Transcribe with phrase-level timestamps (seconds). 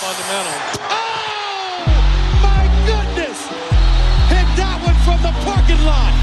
[0.00, 0.56] fundamental.
[0.88, 1.60] Oh,
[2.40, 3.38] my goodness!
[4.32, 6.14] Hit that one from the parking lot.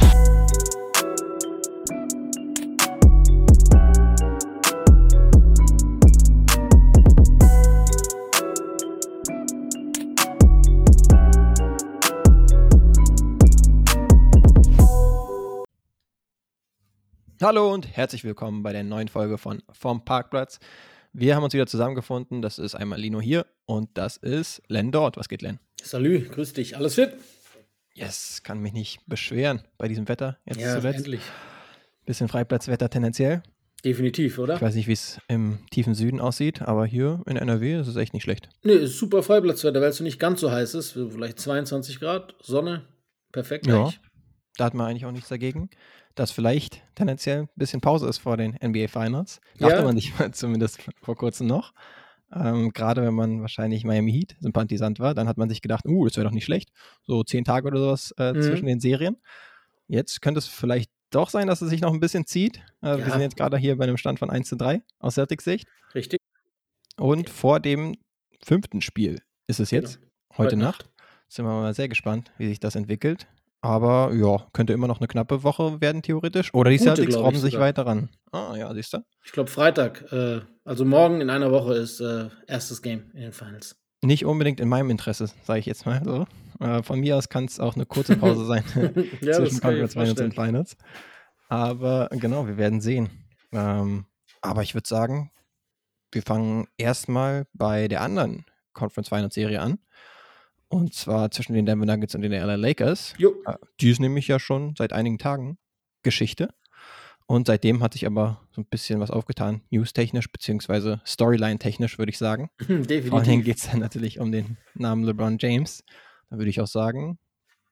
[17.40, 20.60] Hallo und herzlich willkommen bei der neuen Folge von Vom Parkplatz.
[21.20, 22.44] Wir haben uns wieder zusammengefunden.
[22.44, 25.18] Das ist einmal Lino hier und das ist Len dort.
[25.18, 25.60] Was geht, Len?
[25.82, 26.78] Salü, grüß dich.
[26.78, 27.10] Alles fit?
[27.96, 30.38] Yes, kann mich nicht beschweren bei diesem Wetter.
[30.46, 31.00] Jetzt Ja, zuletzt.
[31.00, 31.22] endlich.
[32.06, 33.42] Bisschen Freiplatzwetter tendenziell.
[33.84, 34.58] Definitiv, oder?
[34.58, 37.96] Ich weiß nicht, wie es im tiefen Süden aussieht, aber hier in NRW ist es
[37.96, 38.50] echt nicht schlecht.
[38.62, 40.92] Nee, ist super Freiplatzwetter, weil es nicht ganz so heiß ist.
[40.92, 42.86] Vielleicht 22 Grad, Sonne.
[43.32, 43.66] Perfekt.
[43.66, 43.86] Ja.
[43.86, 44.00] eigentlich.
[44.58, 45.72] Da hat man eigentlich auch nichts dagegen,
[46.20, 49.40] dass vielleicht tendenziell ein bisschen Pause ist vor den NBA Finals.
[49.60, 49.84] Dachte Ja.
[49.84, 51.74] man sich zumindest vor kurzem noch.
[52.34, 56.06] Ähm, Gerade wenn man wahrscheinlich Miami Heat Sympathisant war, dann hat man sich gedacht, uh,
[56.06, 56.72] das wäre doch nicht schlecht.
[57.04, 58.42] So zehn Tage oder sowas äh, Mhm.
[58.42, 59.18] zwischen den Serien.
[59.88, 62.58] Jetzt könnte es vielleicht doch sein, dass es sich noch ein bisschen zieht.
[62.82, 63.12] Äh, Wir Ja.
[63.12, 65.68] sind jetzt gerade hier bei einem Stand von 1 zu 3 aus Celtics Sicht.
[65.96, 66.20] Richtig.
[66.98, 67.96] Und vor dem
[68.44, 70.38] fünften Spiel ist es jetzt, Genau.
[70.40, 70.90] heute Nacht.
[71.30, 73.28] Sind wir mal sehr gespannt, wie sich das entwickelt.
[73.62, 76.54] Aber ja, könnte immer noch eine knappe Woche werden, theoretisch.
[76.54, 77.68] Oder die Gute, Celtics robben sich sogar.
[77.68, 78.10] weiter ran.
[78.32, 79.00] Ah, ja, siehst du.
[79.26, 83.34] Ich glaube, Freitag, äh, also morgen in einer Woche ist äh, erstes Game in den
[83.34, 83.76] Finals.
[84.04, 86.28] Nicht unbedingt in meinem Interesse, sage ich jetzt mal so.
[86.64, 88.64] Äh, von mir aus kann es auch eine kurze Pause sein
[89.22, 90.36] ja, zwischen Conference Finals und.
[90.36, 90.78] Finals.
[91.50, 93.10] Aber genau, wir werden sehen.
[93.52, 94.06] Ähm,
[94.42, 95.32] aber ich würde sagen,
[96.12, 99.80] wir fangen erstmal bei der anderen Conference Finals Serie an.
[100.70, 103.14] Und zwar zwischen den Denver Nuggets und den LA Lakers.
[103.18, 105.58] Jo, Äh, Die ist nämlich ja schon seit einigen Tagen
[106.04, 106.50] Geschichte.
[107.26, 112.18] Und seitdem hat sich aber so ein bisschen was aufgetan, news-technisch, beziehungsweise Storyline-technisch, würde ich
[112.18, 112.50] sagen.
[112.60, 113.46] Vor allen Dingen definitiv.
[113.46, 115.84] geht es dann natürlich um den Namen LeBron James.
[116.30, 117.20] Da würde ich auch sagen,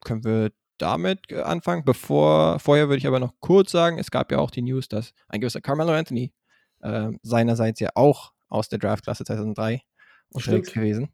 [0.04, 1.86] können wir damit anfangen.
[1.86, 5.14] Bevor, vorher würde ich aber noch kurz sagen, es gab ja auch die News, dass
[5.30, 6.34] ein gewisser Carmelo Anthony
[6.82, 9.82] äh, seinerseits ja auch aus der Draftklasse 2003
[10.32, 11.10] unterwegs gewesen,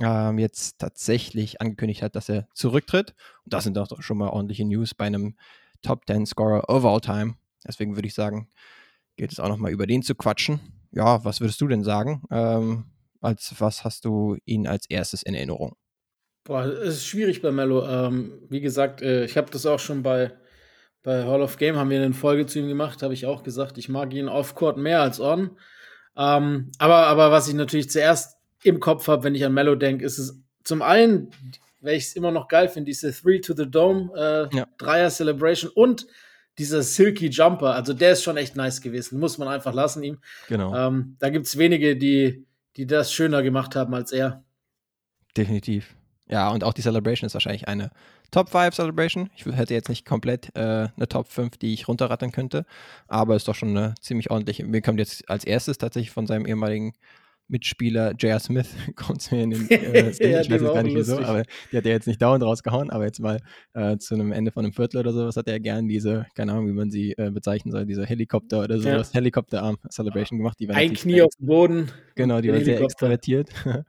[0.00, 3.14] ähm, jetzt tatsächlich angekündigt hat, dass er zurücktritt.
[3.44, 5.36] Und das sind doch schon mal ordentliche News bei einem
[5.82, 7.34] Top 10 Scorer of all time.
[7.66, 8.48] Deswegen würde ich sagen,
[9.16, 10.60] geht es auch noch mal über den zu quatschen.
[10.90, 12.22] Ja, was würdest du denn sagen?
[12.30, 12.84] Ähm,
[13.20, 15.76] als was hast du ihn als erstes in Erinnerung?
[16.44, 17.86] Boah, es ist schwierig bei Mello.
[17.88, 20.32] Ähm, wie gesagt, äh, ich habe das auch schon bei,
[21.02, 23.78] bei Hall of Game, haben wir eine Folge zu ihm gemacht, habe ich auch gesagt,
[23.78, 25.56] ich mag ihn off-court mehr als on.
[26.16, 30.04] Ähm, aber, aber was ich natürlich zuerst im Kopf habe, wenn ich an Mello denke,
[30.04, 31.30] ist es zum einen,
[31.80, 34.66] weil ich es immer noch geil finde, diese Three to the Dome äh, Ja.
[34.78, 36.06] Dreier Celebration und
[36.58, 37.74] dieser Silky Jumper.
[37.74, 39.18] Also der ist schon echt nice gewesen.
[39.18, 40.18] Muss man einfach lassen ihm.
[40.48, 44.44] Genau, Ähm, da gibt es wenige, die, die das schöner gemacht haben als er.
[45.36, 45.94] definitiv.
[46.26, 47.90] Ja, und auch die Celebration ist wahrscheinlich eine
[48.30, 49.30] Top 5 Celebration.
[49.36, 52.64] Ich hätte jetzt nicht komplett äh, eine Top 5, die ich runterrattern könnte,
[53.08, 54.64] aber ist doch schon eine ziemlich ordentliche.
[54.64, 56.94] Mir kommt jetzt als erstes tatsächlich von seinem ehemaligen
[57.48, 58.40] Mitspieler J.R.
[58.40, 60.30] Smith, kommt mir in den äh, Sinn.
[60.30, 62.90] Ja, ich weiß jetzt gar nicht wieso, aber der hat ja jetzt nicht dauernd rausgehauen,
[62.90, 63.40] aber jetzt mal
[63.74, 66.68] äh, zu einem Ende von einem Viertel oder sowas hat er gern diese, keine Ahnung,
[66.68, 68.80] wie man sie äh, bezeichnen soll, diese Helikopter oder Ja.
[68.82, 70.58] sowas, Helikopterarm-Celebration gemacht.
[70.58, 71.90] Die Ein Knie auf dem Boden.
[72.14, 73.50] Genau, die war sehr extrovertiert.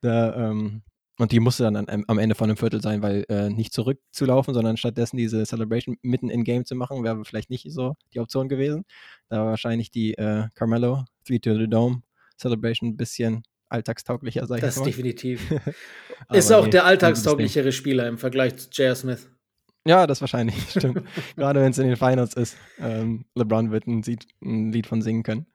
[0.00, 0.82] da, ähm,
[1.18, 4.54] und die musste dann am, am Ende von einem Viertel sein, weil äh, nicht zurückzulaufen,
[4.54, 8.48] sondern stattdessen diese Celebration mitten in Game zu machen, wäre vielleicht nicht so die Option
[8.48, 8.84] gewesen.
[9.28, 12.02] Da war wahrscheinlich die äh, Carmelo Three to the Dome
[12.40, 14.84] Celebration ein bisschen alltagstauglicher, sag ich Das mal.
[14.86, 15.48] definitiv.
[16.32, 18.94] Ist auch nee, der alltagstauglichere Spieler im Vergleich zu J.R.
[18.94, 19.28] Smith.
[19.86, 21.02] Ja, das wahrscheinlich, stimmt.
[21.36, 22.56] Gerade wenn es in den Finals ist.
[22.78, 25.46] Ähm, LeBron wird ein, Lied- ein Lied von singen können.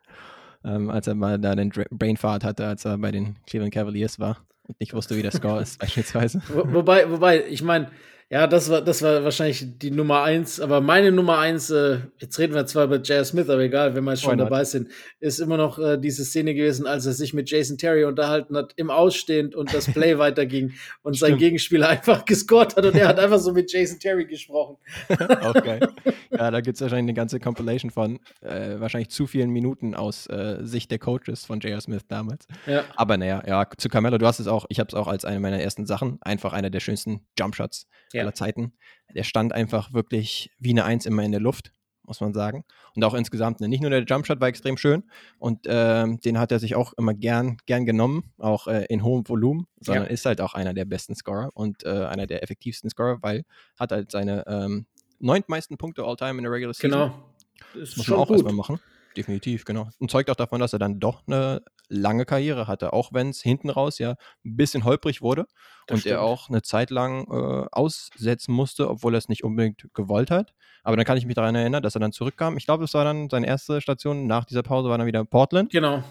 [0.64, 4.44] Ähm, als er mal da den Brainfart hatte, als er bei den Cleveland Cavaliers war
[4.64, 6.42] und nicht wusste, wie der Score ist, beispielsweise.
[6.48, 7.92] Wo, wobei, wobei, ich meine,
[8.30, 12.40] ja, das war, das war wahrscheinlich die Nummer eins, aber meine Nummer eins, äh, jetzt
[12.40, 13.24] reden wir zwar über J.R.
[13.24, 14.48] Smith, aber egal, wenn wir jetzt schon not?
[14.48, 18.04] dabei sind, ist immer noch äh, diese Szene gewesen, als er sich mit Jason Terry
[18.04, 20.74] unterhalten hat, im Ausstehend und das Play weiterging
[21.04, 21.38] und sein.
[21.38, 24.78] Gegenspieler einfach gescored hat und er hat einfach so mit Jason Terry gesprochen.
[25.42, 25.88] Auch geil.
[26.32, 30.28] Ja, da gibt es wahrscheinlich eine ganze Compilation von äh, wahrscheinlich zu vielen Minuten aus
[30.28, 31.80] äh, Sicht der Coaches von J.R.
[31.80, 32.46] Smith damals.
[32.66, 35.24] Ja, Aber naja, ja, zu Carmelo, du hast es auch, ich habe es auch als
[35.24, 38.22] eine meiner ersten Sachen, einfach einer der schönsten Jumpshots Ja.
[38.24, 38.74] aller Zeiten.
[39.14, 41.72] Der stand einfach wirklich wie eine Eins immer in der Luft,
[42.04, 42.64] muss man sagen.
[42.96, 45.04] Und auch insgesamt, ne, nicht nur der Jumpshot war extrem schön
[45.40, 49.28] und ähm, den hat er sich auch immer gern, gern genommen, auch äh, in hohem
[49.28, 50.10] Volumen, sondern Ja.
[50.10, 53.44] ist halt auch einer der besten Scorer und äh, einer der effektivsten Scorer, weil
[53.80, 54.86] hat halt seine ähm,
[55.20, 56.92] neuntmeisten Punkte all time in der Regular Season.
[56.92, 57.30] genau.
[57.74, 58.58] Das Muss man auch erstmal gut.
[58.58, 58.80] machen.
[59.16, 59.90] Definitiv, genau.
[60.00, 63.42] Und zeugt auch davon, dass er dann doch eine lange Karriere hatte, auch wenn es
[63.42, 64.12] hinten raus ja
[64.44, 65.46] ein bisschen holprig wurde
[65.88, 66.14] Das und stimmt.
[66.14, 70.54] er auch eine Zeit lang äh, aussetzen musste, obwohl er es nicht unbedingt gewollt hat.
[70.84, 72.58] Aber dann kann ich mich daran erinnern, dass er dann zurückkam.
[72.58, 74.28] Ich glaube, das war dann seine erste Station.
[74.28, 75.72] Nach dieser Pause war dann wieder Portland.
[75.72, 76.04] Genau.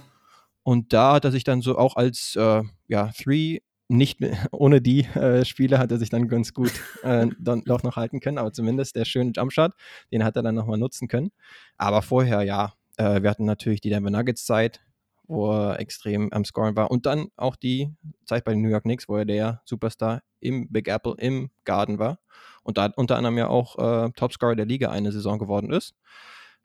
[0.63, 4.81] Und da hat er sich dann so auch als äh, ja, Three, nicht mehr- ohne
[4.81, 6.73] die äh, Spieler hat er sich dann ganz gut
[7.03, 9.73] äh, dann doch noch halten können, aber zumindest der schöne Jumpshot,
[10.11, 11.33] den hat er dann nochmal nutzen können.
[11.77, 14.81] Aber vorher, ja, äh, wir hatten natürlich die Denver Nuggets Zeit,
[15.27, 17.91] wo er extrem am Scoren war und dann auch die
[18.27, 21.99] Zeit bei den New York Knicks, wo er der Superstar im Big Apple, im Garden
[21.99, 22.19] war
[22.63, 25.95] und da unter anderem ja auch äh, Topscorer der Liga eine Saison geworden ist.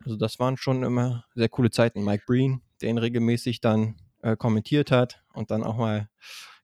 [0.04, 2.04] Also das waren schon immer sehr coole Zeiten.
[2.04, 6.10] Mike Breen, der ihn regelmäßig dann äh, kommentiert hat und dann auch mal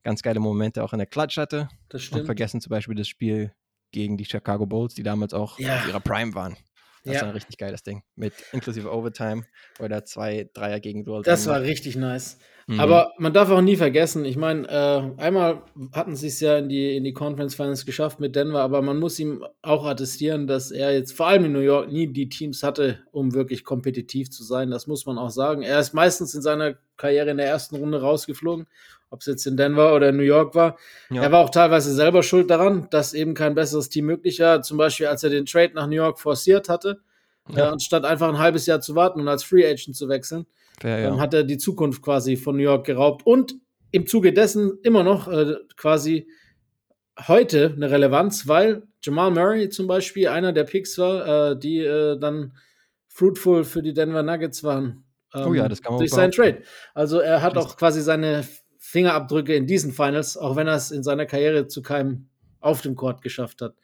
[0.03, 1.69] ganz geile Momente auch in der Klatsch hatte.
[1.89, 2.25] Das Und stimmt.
[2.25, 3.53] vergessen zum Beispiel das Spiel
[3.91, 5.77] gegen die Chicago Bulls, die damals auch Ja.
[5.77, 6.55] auf ihrer Prime waren.
[7.05, 7.21] Das Ja.
[7.21, 8.01] war ein richtig geiles Ding.
[8.15, 9.43] Mit inklusive Overtime,
[9.79, 12.37] er da zwei Dreier gegen Duel Das war richtig nice.
[12.67, 12.79] Mhm.
[12.79, 15.61] Aber man darf auch nie vergessen, ich meine, äh, einmal
[15.93, 18.97] hatten sie es ja in die, in die Conference Finals geschafft mit Denver, aber man
[18.97, 22.63] muss ihm auch attestieren, dass er jetzt vor allem in New York nie die Teams
[22.63, 24.71] hatte, um wirklich kompetitiv zu sein.
[24.71, 25.61] Das muss man auch sagen.
[25.61, 28.65] Er ist meistens in seiner Karriere in der ersten Runde rausgeflogen,
[29.15, 30.77] ob es jetzt in Denver oder in New York war.
[31.09, 31.23] Ja.
[31.23, 34.61] Er war auch teilweise selber schuld daran, dass eben kein besseres Team möglich war.
[34.61, 36.99] Zum Beispiel, als er den Trade nach New York forciert hatte,
[37.49, 37.67] Ja.
[37.67, 40.45] äh, anstatt einfach ein halbes Jahr zu warten und als Free Agent zu wechseln
[40.81, 41.19] Fair, ähm, ja.
[41.19, 43.55] hat er die Zukunft quasi von New York geraubt und
[43.91, 46.27] im Zuge dessen immer noch äh, quasi
[47.27, 52.19] heute eine Relevanz, weil Jamal Murray zum Beispiel einer der Picks war, äh, die äh,
[52.19, 52.57] dann
[53.07, 55.05] fruitful für die Denver Nuggets waren.
[55.33, 56.31] Oh ja, das kann man Durch seinen.
[56.31, 56.61] Trade.
[56.93, 58.45] Also er hat auch quasi seine
[58.95, 62.29] Fingerabdrücke in diesen Finals, auch wenn er es in seiner Karriere zu keinem
[62.61, 63.75] auf dem Court geschafft hat.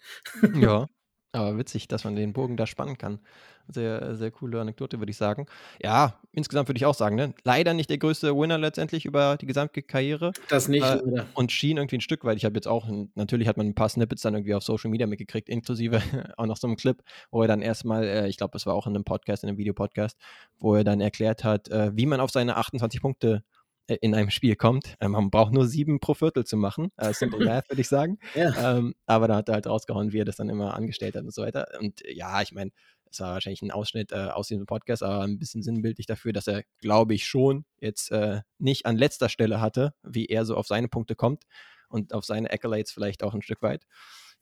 [0.55, 0.87] ja,
[1.33, 3.19] aber witzig, dass man den Bogen da spannen kann.
[3.67, 5.47] Sehr, sehr coole Anekdote, würde ich sagen.
[5.83, 7.33] Ja, insgesamt würde ich auch sagen, ne?
[7.43, 10.31] leider nicht der größte Winner letztendlich über die gesamte Karriere.
[10.47, 10.85] Das nicht.
[10.85, 12.37] Äh, und schien irgendwie ein Stück weit.
[12.37, 15.07] Ich habe jetzt auch, natürlich hat man ein paar Snippets dann irgendwie auf Social Media
[15.07, 16.01] mitgekriegt, inklusive
[16.37, 18.87] auch noch so einem Clip, wo er dann erstmal, äh, ich glaube, das war auch
[18.87, 20.17] in einem Podcast, in einem Videopodcast,
[20.57, 23.43] wo er dann erklärt hat, äh, wie man auf seine 28 Punkte
[23.87, 24.95] in einem Spiel kommt.
[25.01, 26.91] Ähm, man braucht nur sieben pro Viertel zu machen.
[26.97, 28.19] Äh, simple math, würde ich sagen.
[28.35, 28.77] Ja.
[28.77, 31.33] Ähm, aber da hat er halt rausgehauen, wie er das dann immer angestellt hat und
[31.33, 31.67] so weiter.
[31.79, 32.71] Und äh, ja, ich meine,
[33.09, 36.47] es war wahrscheinlich ein Ausschnitt äh, aus diesem Podcast, aber ein bisschen sinnbildlich dafür, dass
[36.47, 40.67] er, glaube ich, schon jetzt äh, nicht an letzter Stelle hatte, wie er so auf
[40.67, 41.43] seine Punkte kommt
[41.89, 43.85] und auf seine Accolades vielleicht auch ein Stück weit.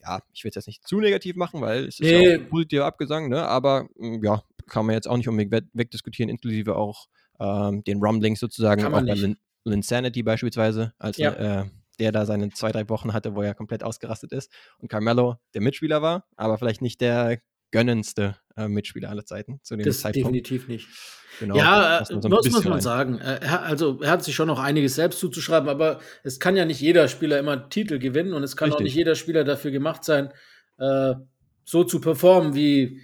[0.01, 2.29] Ja, ich will es jetzt nicht zu negativ machen, weil es ist ja Nee.
[2.29, 3.45] auch ein positiver Abgesang, ne?
[3.47, 7.07] aber mh, ja, kann man jetzt auch nicht unbedingt weg- wegdiskutieren, inklusive auch
[7.39, 9.13] ähm, den Rumblings sozusagen, auch bei.
[9.13, 11.61] Lin Linsanity beispielsweise, als Ja.
[11.61, 11.65] äh,
[11.99, 15.61] der da seine zwei, drei Wochen hatte, wo er komplett ausgerastet ist und Carmelo der
[15.61, 17.39] Mitspieler war, aber vielleicht nicht der
[17.71, 20.27] gönnendste äh, Mitspieler aller Zeiten zu dem Das Zeitpunkt.
[20.27, 20.87] definitiv nicht.
[21.39, 23.19] Genau, ja, das äh, so muss, muss man sagen.
[23.19, 26.65] Äh, Er, also, er hat sich schon noch einiges selbst zuzuschreiben, aber es kann ja
[26.65, 28.85] nicht jeder Spieler immer Titel gewinnen und es kann auch Richtig.
[28.85, 30.33] nicht jeder Spieler dafür gemacht sein,
[30.79, 31.13] äh,
[31.65, 33.01] so zu performen wie,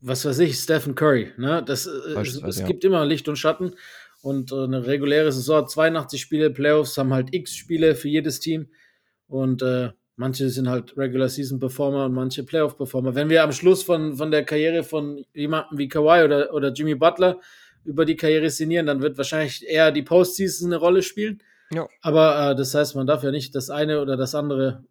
[0.00, 1.32] was weiß ich, Stephen Curry.
[1.36, 1.62] Ne?
[1.64, 2.66] Das, äh, es, es ja.
[2.66, 3.74] gibt immer Licht und Schatten
[4.22, 8.68] und äh, eine reguläre Saison, 82 Spiele, Playoffs haben halt x Spiele für jedes Team
[9.28, 13.14] und äh, manche sind halt Regular Season Performer und manche Playoff Performer.
[13.14, 16.94] Wenn wir am Schluss von, von der Karriere von jemandem wie Kawhi oder, oder Jimmy
[16.94, 17.40] Butler
[17.84, 21.42] über die Karriere sinnieren, dann wird wahrscheinlich eher die Postseason eine Rolle spielen.
[21.72, 21.88] Ja.
[22.02, 24.84] Aber äh, das heißt, man darf ja nicht das eine oder das andere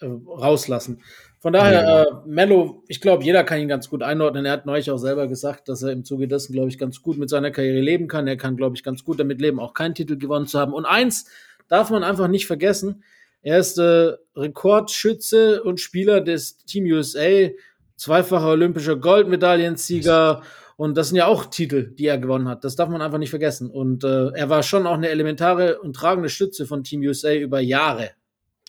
[0.00, 1.02] äh, rauslassen.
[1.40, 4.44] Von daher, Ja, äh, Mello, ich glaube, jeder kann ihn ganz gut einordnen.
[4.44, 7.16] Er hat neulich auch selber gesagt, dass er im Zuge dessen, glaube ich, ganz gut
[7.16, 8.26] mit seiner Karriere leben kann.
[8.26, 10.72] Er kann, glaube ich, ganz gut damit leben, auch keinen Titel gewonnen zu haben.
[10.72, 11.30] Und eins
[11.68, 13.04] darf man einfach nicht vergessen.
[13.42, 17.50] Er ist äh, Rekordschütze und Spieler des Team USA,
[17.96, 20.42] zweifacher olympischer Goldmedaillensieger.
[20.76, 22.64] Und das sind ja auch Titel, die er gewonnen hat.
[22.64, 23.70] Das darf man einfach nicht vergessen.
[23.70, 27.60] Und äh, er war schon auch eine elementare und tragende Stütze von Team USA über
[27.60, 28.10] Jahre.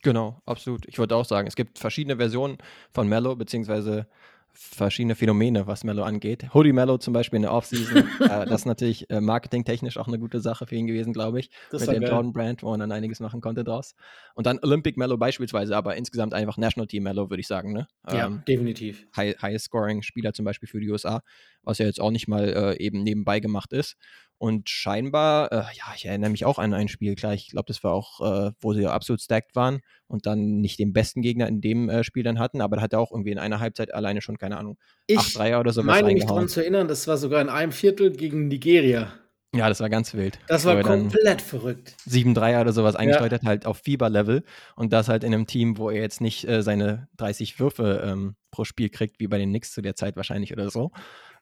[0.01, 0.85] Genau, absolut.
[0.87, 2.57] Ich würde auch sagen, es gibt verschiedene Versionen
[2.91, 4.07] von Mello, beziehungsweise
[4.53, 6.53] verschiedene Phänomene, was Mello angeht.
[6.53, 10.19] Hoodie Mello zum Beispiel in der Offseason, äh, das ist natürlich äh, marketingtechnisch auch eine
[10.19, 11.49] gute Sache für ihn gewesen, glaube ich.
[11.71, 12.09] Das mit dem geil.
[12.09, 13.95] Jordan Brand, wo man dann einiges machen konnte draus.
[14.35, 17.73] Und dann Olympic Mello beispielsweise, aber insgesamt einfach National Team Mello, würde ich sagen.
[17.73, 17.87] Ne?
[18.11, 19.05] Ja, Ähm, definitiv.
[19.15, 21.21] High- High-Scoring-Spieler zum Beispiel für die USA,
[21.63, 23.95] was ja jetzt auch nicht mal äh, eben nebenbei gemacht ist.
[24.39, 27.83] Und scheinbar, äh, ja, ich erinnere mich auch an ein Spiel, klar, ich glaube, das
[27.83, 31.59] war auch, äh, wo sie absolut stacked waren und dann nicht den besten Gegner in
[31.59, 34.21] dem äh, Spiel dann hatten, aber da hat er auch irgendwie in einer Halbzeit alleine
[34.21, 34.77] schon, keine Ahnung,
[35.13, 37.73] acht Ich Dreier oder sowas meine mich daran zu erinnern, das war sogar in einem
[37.73, 39.11] Viertel gegen Nigeria.
[39.53, 40.37] Ja, das war ganz wild.
[40.47, 41.95] Das war komplett verrückt.
[42.05, 44.43] sieben Dreier oder sowas eingesteuert hat, halt auf Fieberlevel
[44.75, 48.35] und das halt in einem Team, wo er jetzt nicht äh, seine 30 Würfe ähm,
[48.51, 50.91] pro Spiel kriegt, wie bei den Knicks zu der Zeit wahrscheinlich oder so.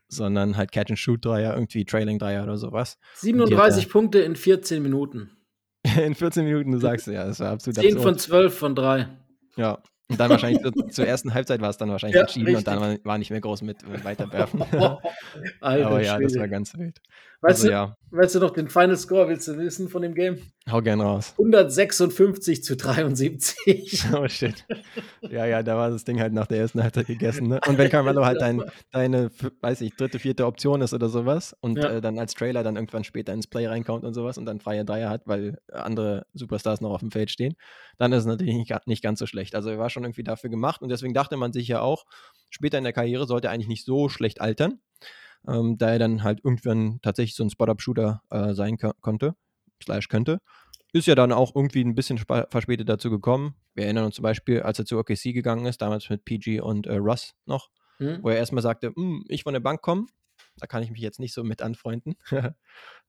[0.07, 2.97] Sondern halt Catch-and-Shoot-Dreier, irgendwie Trailing-Dreier oder sowas.
[3.15, 5.31] 37 Punkte in 14 Minuten.
[5.97, 8.03] in 14 Minuten, du sagst ja, das war absolut 10 absurd.
[8.03, 9.07] von 12 von 3.
[9.57, 12.59] Ja, und dann wahrscheinlich zur, zur ersten Halbzeit war es dann wahrscheinlich ja, entschieden richtig.
[12.59, 14.61] und dann war, war, nicht mehr groß mit, mit weiterwerfen.
[15.61, 17.01] Aber ja, das war ganz wild.
[17.39, 17.95] Weißt, also, du, ja.
[18.09, 20.41] weißt du noch den Final Score, willst du wissen von dem Game?
[20.71, 21.35] Hau gern raus.
[21.37, 24.05] 156 zu 73.
[24.13, 24.65] Oh shit.
[25.21, 27.47] Ja, ja, da war das Ding halt nach der ersten Halbzeit gegessen.
[27.47, 27.59] Ne?
[27.67, 29.29] Und wenn Carmelo halt dein, deine,
[29.61, 31.89] weiß ich, dritte, vierte Option ist oder sowas und ja.
[31.89, 34.83] äh, dann als Trailer dann irgendwann später ins Play reinkommt und sowas und dann freie
[34.83, 37.55] Dreier hat, weil andere Superstars noch auf dem Feld stehen,
[37.97, 39.53] dann ist es natürlich nicht, nicht ganz so schlecht.
[39.53, 42.05] Also er war schon irgendwie dafür gemacht und deswegen dachte man sich ja auch,
[42.49, 44.79] später in der Karriere sollte er eigentlich nicht so schlecht altern
[45.47, 49.35] ähm, da er dann halt irgendwann tatsächlich so ein Spot-Up-Shooter äh, sein konnte,
[49.83, 50.39] slash könnte.
[50.93, 53.55] Ist ja dann auch irgendwie ein bisschen verspätet dazu gekommen.
[53.75, 56.87] Wir erinnern uns zum Beispiel, als er zu OKC gegangen ist, damals mit PG und
[56.87, 58.19] äh, Russ noch, mhm.
[58.21, 60.07] wo er erstmal sagte, hm, ich von der Bank kommen,
[60.57, 62.15] da kann ich mich jetzt nicht so mit anfreunden.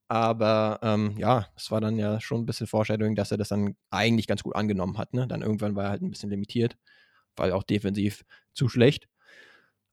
[0.09, 3.77] Aber ähm, ja, es war dann ja schon ein bisschen Foreshadowing, dass er das dann
[3.91, 5.13] eigentlich ganz gut angenommen hat.
[5.13, 5.29] Ne?
[5.29, 6.79] Dann irgendwann war er halt ein bisschen limitiert,
[7.37, 9.07] weil auch defensiv zu schlecht.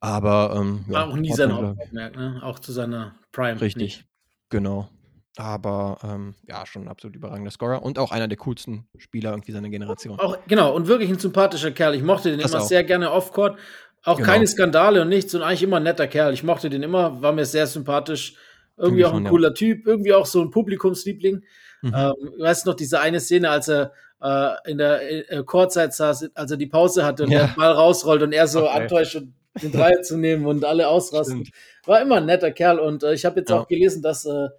[0.06, 2.40] Aber ähm, ja, war auch nie sein Hauptmerk, ne?
[2.44, 3.60] Auch zu seiner Prime.
[3.60, 4.06] Richtig, nicht.
[4.50, 4.88] genau.
[5.36, 9.52] Aber ähm, ja, schon ein absolut überragender Scorer und auch einer der coolsten Spieler irgendwie
[9.52, 10.20] seiner Generation.
[10.20, 11.96] Auch, genau, und wirklich ein sympathischer Kerl.
[11.96, 12.68] Ich mochte den das immer auch.
[12.68, 13.58] sehr gerne off-court.
[14.04, 14.30] Auch genau.
[14.30, 16.34] keine Skandale und nichts und eigentlich immer ein netter Kerl.
[16.34, 18.36] Ich mochte den immer, war mir sehr sympathisch.
[18.78, 19.54] Irgendwie auch ein cooler ja.
[19.56, 21.44] Typ, irgendwie auch so ein Publikumsliebling.
[21.82, 21.94] Mhm.
[21.96, 26.30] Ähm, weißt du noch, diese eine Szene, als er äh, in der äh, Kurzzeit saß,
[26.36, 27.48] als er die Pause hatte und ja.
[27.48, 28.82] der Ball rausrollt und er so okay.
[28.82, 31.50] antäuscht und den Dreier zu nehmen und alle ausrasten.
[31.86, 33.60] War immer ein netter Kerl und äh, ich habe jetzt ja.
[33.60, 34.50] auch gelesen, dass äh,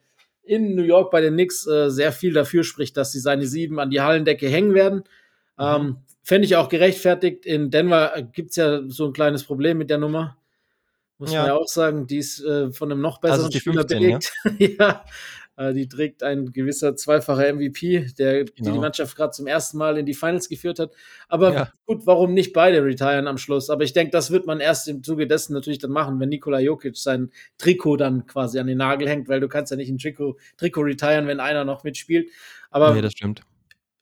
[0.43, 3.81] in New York bei den Knicks äh, sehr viel dafür spricht, dass sie seine sieben
[3.81, 5.05] an die Hallendecke hängen werden.
[5.59, 5.65] Mhm.
[5.65, 7.47] Ähm, Fände ich auch gerechtfertigt.
[7.47, 10.37] In Denver äh, gibt es ja so ein kleines Problem mit der Nummer.
[11.19, 11.41] Muss ja.
[11.41, 14.33] man ja auch sagen, die ist äh, von einem noch besseren also Spieler 15, belegt.
[14.59, 15.05] Ja, ja
[15.59, 18.73] die trägt ein gewisser zweifacher MVP, der genau.
[18.73, 20.93] die Mannschaft gerade zum ersten Mal in die Finals geführt hat.
[21.29, 21.73] Aber ja.
[21.87, 23.71] gut, warum nicht beide retiren am Schluss?
[23.71, 26.61] Aber ich denke, das wird man erst im Zuge dessen natürlich dann machen, wenn Nikola
[26.61, 29.99] Jokic sein Trikot dann quasi an den Nagel hängt, weil du kannst ja nicht ein
[29.99, 32.31] Trikot, Trikot retiren, wenn einer noch mitspielt.
[32.71, 33.43] Aber nee, das stimmt.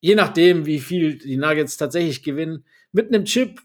[0.01, 3.61] Je nachdem, wie viel die Nuggets tatsächlich gewinnen, mit einem Chip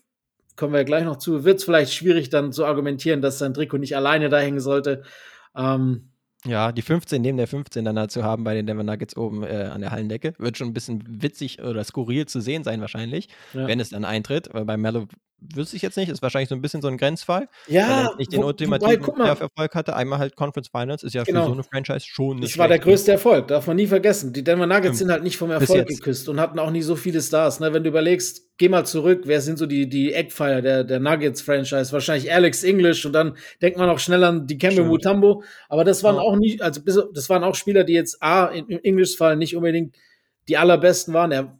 [0.55, 3.53] kommen wir ja gleich noch zu, wird es vielleicht schwierig dann zu argumentieren, dass sein
[3.53, 5.03] Trikot nicht alleine da hängen sollte.
[5.55, 6.09] Ähm,
[6.45, 9.69] ja, die 15 neben der 15 dann dazu haben bei den Denver Nuggets oben äh,
[9.71, 10.33] an der Hallendecke.
[10.37, 13.67] Wird schon ein bisschen witzig oder skurril zu sehen sein, wahrscheinlich, ja.
[13.67, 14.49] wenn es dann eintritt.
[14.53, 15.07] Weil bei Mello
[15.41, 17.47] wüsste ich jetzt nicht, ist wahrscheinlich so ein bisschen so ein Grenzfall.
[17.67, 19.95] Ja, nicht den ultimativen Erfolg hatte.
[19.95, 21.41] Einmal halt Conference Finals, ist ja genau.
[21.41, 22.53] für so eine Franchise schon nicht.
[22.53, 24.33] Das war der größte Erfolg, darf man nie vergessen.
[24.33, 27.21] Die Denver Nuggets sind halt nicht vom Erfolg geküsst und hatten auch nie so viele
[27.21, 27.59] Stars.
[27.59, 27.73] Ne?
[27.73, 31.91] Wenn du überlegst, geh mal zurück, wer sind so die, die Eckpfeiler der, der Nuggets-Franchise?
[31.91, 35.43] Wahrscheinlich Alex English und dann denkt man auch schnell an die Campbell Mutambo.
[35.67, 36.21] Aber das waren ja.
[36.21, 36.81] auch nie, also
[37.13, 39.95] das waren auch Spieler, die jetzt A, im English-Fall nicht unbedingt
[40.47, 41.31] die allerbesten waren.
[41.31, 41.58] Er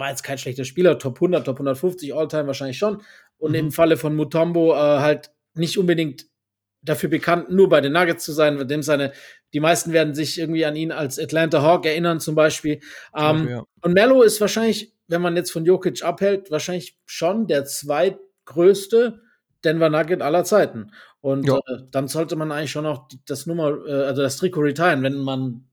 [0.00, 3.02] war jetzt kein schlechter Spieler, Top 100, Top 150 All-Time wahrscheinlich schon.
[3.38, 3.58] Und mhm.
[3.58, 6.26] im Falle von Mutombo äh, halt nicht unbedingt
[6.82, 9.12] dafür bekannt, nur bei den Nuggets zu sein, dem seine,
[9.52, 12.80] die meisten werden sich irgendwie an ihn als Atlanta Hawk erinnern, zum Beispiel.
[13.14, 13.64] Ähm, ja.
[13.82, 19.20] Und Mello ist wahrscheinlich, wenn man jetzt von Jokic abhält, wahrscheinlich schon der zweitgrößte
[19.64, 20.92] Denver Nugget aller Zeiten.
[21.20, 25.02] Und äh, dann sollte man eigentlich schon auch das Nummer, äh, also das Trikot retiren,
[25.02, 25.66] wenn man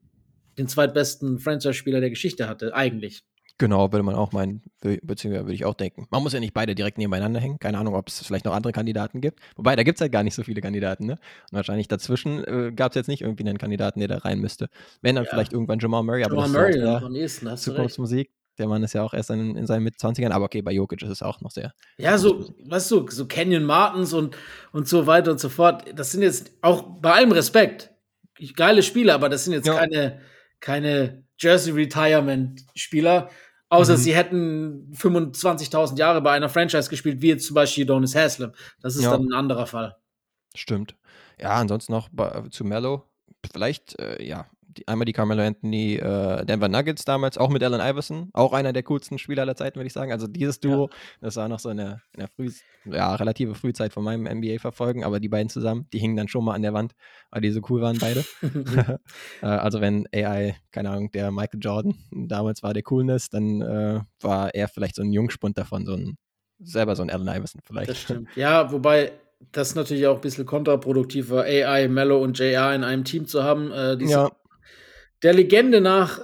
[0.57, 3.23] den zweitbesten Franchise-Spieler der Geschichte hatte, eigentlich.
[3.59, 6.07] Genau, würde man auch meinen, beziehungsweise würde ich auch denken.
[6.11, 7.57] Man muss ja nicht beide direkt nebeneinander hängen.
[7.57, 9.39] Keine Ahnung, ob es vielleicht noch andere Kandidaten gibt.
[9.55, 11.13] Wobei, da gibt es halt gar nicht so viele Kandidaten, ne?
[11.13, 14.69] Und wahrscheinlich dazwischen äh, gab es jetzt nicht irgendwie einen Kandidaten, der da rein müsste.
[15.01, 15.29] Wenn dann ja.
[15.31, 18.31] vielleicht irgendwann Jamal Murray, aber Jamal Murray ist am hast Zukunftsmusik.
[18.59, 21.09] Der Mann ist ja auch erst in, in seinen Mit-20ern, aber okay, bei Jokic ist
[21.09, 21.73] es auch noch sehr.
[21.97, 24.35] Ja, so, weißt du, so Canyon Martins und,
[24.71, 25.83] und so weiter und so fort.
[25.95, 27.91] Das sind jetzt auch bei allem Respekt
[28.55, 29.75] geile Spieler, aber das sind jetzt ja.
[29.75, 30.21] keine,
[30.59, 33.29] keine Jersey Retirement Spieler,
[33.69, 33.97] Außer mhm.
[33.97, 38.53] sie hätten 25.000 Jahre bei einer Franchise gespielt, wie jetzt zum Beispiel Donis Haslem.
[38.81, 39.11] Das ist ja.
[39.11, 39.97] dann ein anderer Fall.
[40.55, 40.95] Stimmt.
[41.39, 43.03] Ja, ansonsten noch bei, zu Mello.
[43.51, 44.47] Vielleicht, äh, ja,
[44.85, 48.83] einmal die Carmelo Anthony äh, Denver Nuggets damals, auch mit Allen Iverson, auch einer der
[48.83, 50.11] coolsten Spieler aller Zeiten, würde ich sagen.
[50.11, 50.97] Also dieses Duo, ja.
[51.21, 52.51] das war noch so in der, in der früh,
[52.85, 56.53] ja, relative Frühzeit von meinem NBA-Verfolgen, aber die beiden zusammen, die hingen dann schon mal
[56.53, 56.93] an der Wand,
[57.31, 58.23] weil die so cool waren beide.
[59.41, 64.01] äh, also wenn AI, keine Ahnung, der Michael Jordan damals war der Coolness, dann äh,
[64.21, 66.17] war er vielleicht so ein Jungspund davon, so ein
[66.59, 67.89] selber so ein Allen Iverson vielleicht.
[67.89, 68.29] Das stimmt.
[68.35, 69.11] Ja, wobei
[69.51, 73.43] das natürlich auch ein bisschen kontraproduktiv war, AI, Mello und JR in einem Team zu
[73.43, 73.71] haben.
[73.71, 74.31] Äh, ja
[75.23, 76.19] der Legende nach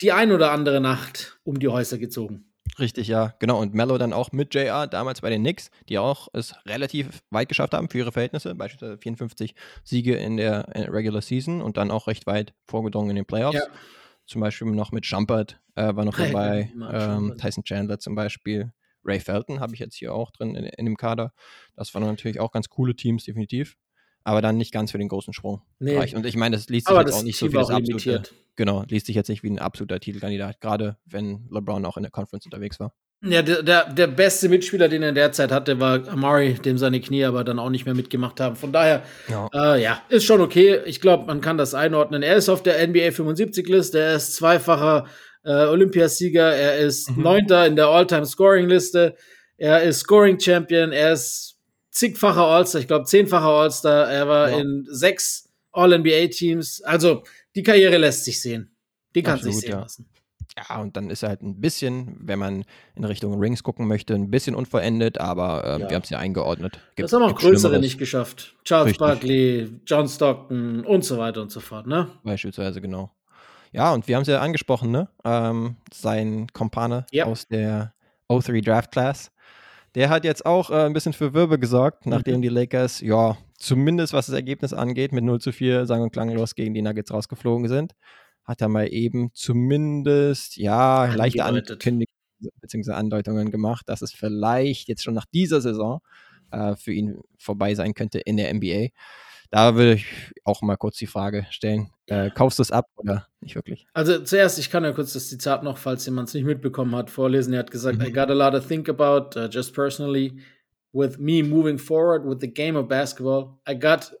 [0.00, 2.44] die ein oder andere Nacht um die Häuser gezogen.
[2.78, 3.60] Richtig, ja, genau.
[3.60, 7.48] Und Mello dann auch mit JR, damals bei den Knicks, die auch es relativ weit
[7.48, 12.06] geschafft haben für ihre Verhältnisse, beispielsweise 54 Siege in der Regular Season und dann auch
[12.06, 13.56] recht weit vorgedrungen in den Playoffs.
[13.56, 13.66] Ja.
[14.26, 18.72] Zum Beispiel noch mit Shumpert äh, war noch dabei, ähm, Tyson Chandler zum Beispiel,
[19.04, 21.32] Ray Felton habe ich jetzt hier auch drin in, in dem Kader.
[21.76, 23.76] Das waren natürlich auch ganz coole Teams, definitiv
[24.26, 25.62] aber dann nicht ganz für den großen Sprung.
[25.78, 25.96] Nee.
[26.14, 28.22] Und ich meine, das liest sich aber jetzt auch nicht so wie das absolute.
[28.56, 32.10] Genau, liest sich jetzt nicht wie ein absoluter Titelkandidat, gerade wenn LeBron auch in der
[32.10, 32.92] Conference unterwegs war.
[33.22, 37.24] Ja, der, der, der beste Mitspieler, den er derzeit hatte, war Amari, dem seine Knie
[37.24, 38.56] aber dann auch nicht mehr mitgemacht haben.
[38.56, 40.80] Von daher, ja, äh, ja ist schon okay.
[40.86, 42.24] Ich glaube, man kann das einordnen.
[42.24, 45.06] Er ist auf der NBA 75-Liste, er ist zweifacher
[45.44, 47.22] äh, Olympiasieger, er ist mhm.
[47.22, 49.14] Neunter in der All-Time-Scoring-Liste,
[49.56, 51.55] er ist Scoring-Champion, er ist
[51.96, 54.58] zigfacher All-Star, ich glaube zehnfacher All-Star, er war ja.
[54.58, 56.82] in sechs All-NBA-Teams.
[56.82, 57.24] Also
[57.54, 58.76] die Karriere lässt sich sehen.
[59.14, 59.80] Die kann Absolut, sich sehen ja.
[59.80, 60.08] lassen.
[60.58, 64.14] Ja, und dann ist er halt ein bisschen, wenn man in Richtung Rings gucken möchte,
[64.14, 65.88] ein bisschen unvollendet, aber äh, ja.
[65.90, 66.80] wir haben es ja eingeordnet.
[66.94, 68.54] Gibt, das haben auch größere nicht geschafft.
[68.64, 68.98] Charles Richtig.
[68.98, 72.08] Barkley, John Stockton und so weiter und so fort, ne?
[72.24, 73.10] Beispielsweise, genau.
[73.72, 75.08] Ja, und wir haben es ja angesprochen, ne?
[75.24, 77.26] Ähm, sein Kompane ja.
[77.26, 77.92] aus der
[78.28, 79.30] 03 Draft Class.
[79.96, 82.12] Der hat jetzt auch äh, ein bisschen für Wirbel gesorgt, mhm.
[82.12, 86.12] nachdem die Lakers, ja, zumindest was das Ergebnis angeht, mit 0 zu 4 sang- und
[86.12, 87.94] klanglos gegen die Nuggets rausgeflogen sind.
[88.44, 92.06] Hat er mal eben zumindest, ja, leichte Ankündigungen
[92.60, 92.92] bzw.
[92.92, 96.00] Andeutungen gemacht, dass es vielleicht jetzt schon nach dieser Saison
[96.50, 98.88] äh, für ihn vorbei sein könnte in der NBA.
[99.50, 100.06] Da würde ich
[100.44, 103.86] auch mal kurz die Frage stellen: äh, Kaufst du es ab oder nicht wirklich?
[103.92, 107.10] Also, zuerst, ich kann ja kurz das Zitat noch, falls jemand es nicht mitbekommen hat,
[107.10, 107.52] vorlesen.
[107.52, 108.06] Er hat gesagt: mhm.
[108.06, 110.40] I got a lot to think about, uh, just personally,
[110.92, 113.60] with me moving forward with the game of basketball.
[113.68, 114.12] I got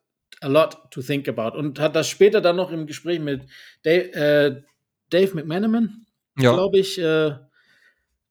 [0.42, 1.56] a lot to think about.
[1.56, 3.46] Und hat das später dann noch im Gespräch mit
[3.82, 4.62] Dave, äh,
[5.10, 6.06] Dave McManaman,
[6.38, 6.52] ja.
[6.52, 7.34] glaube ich, äh,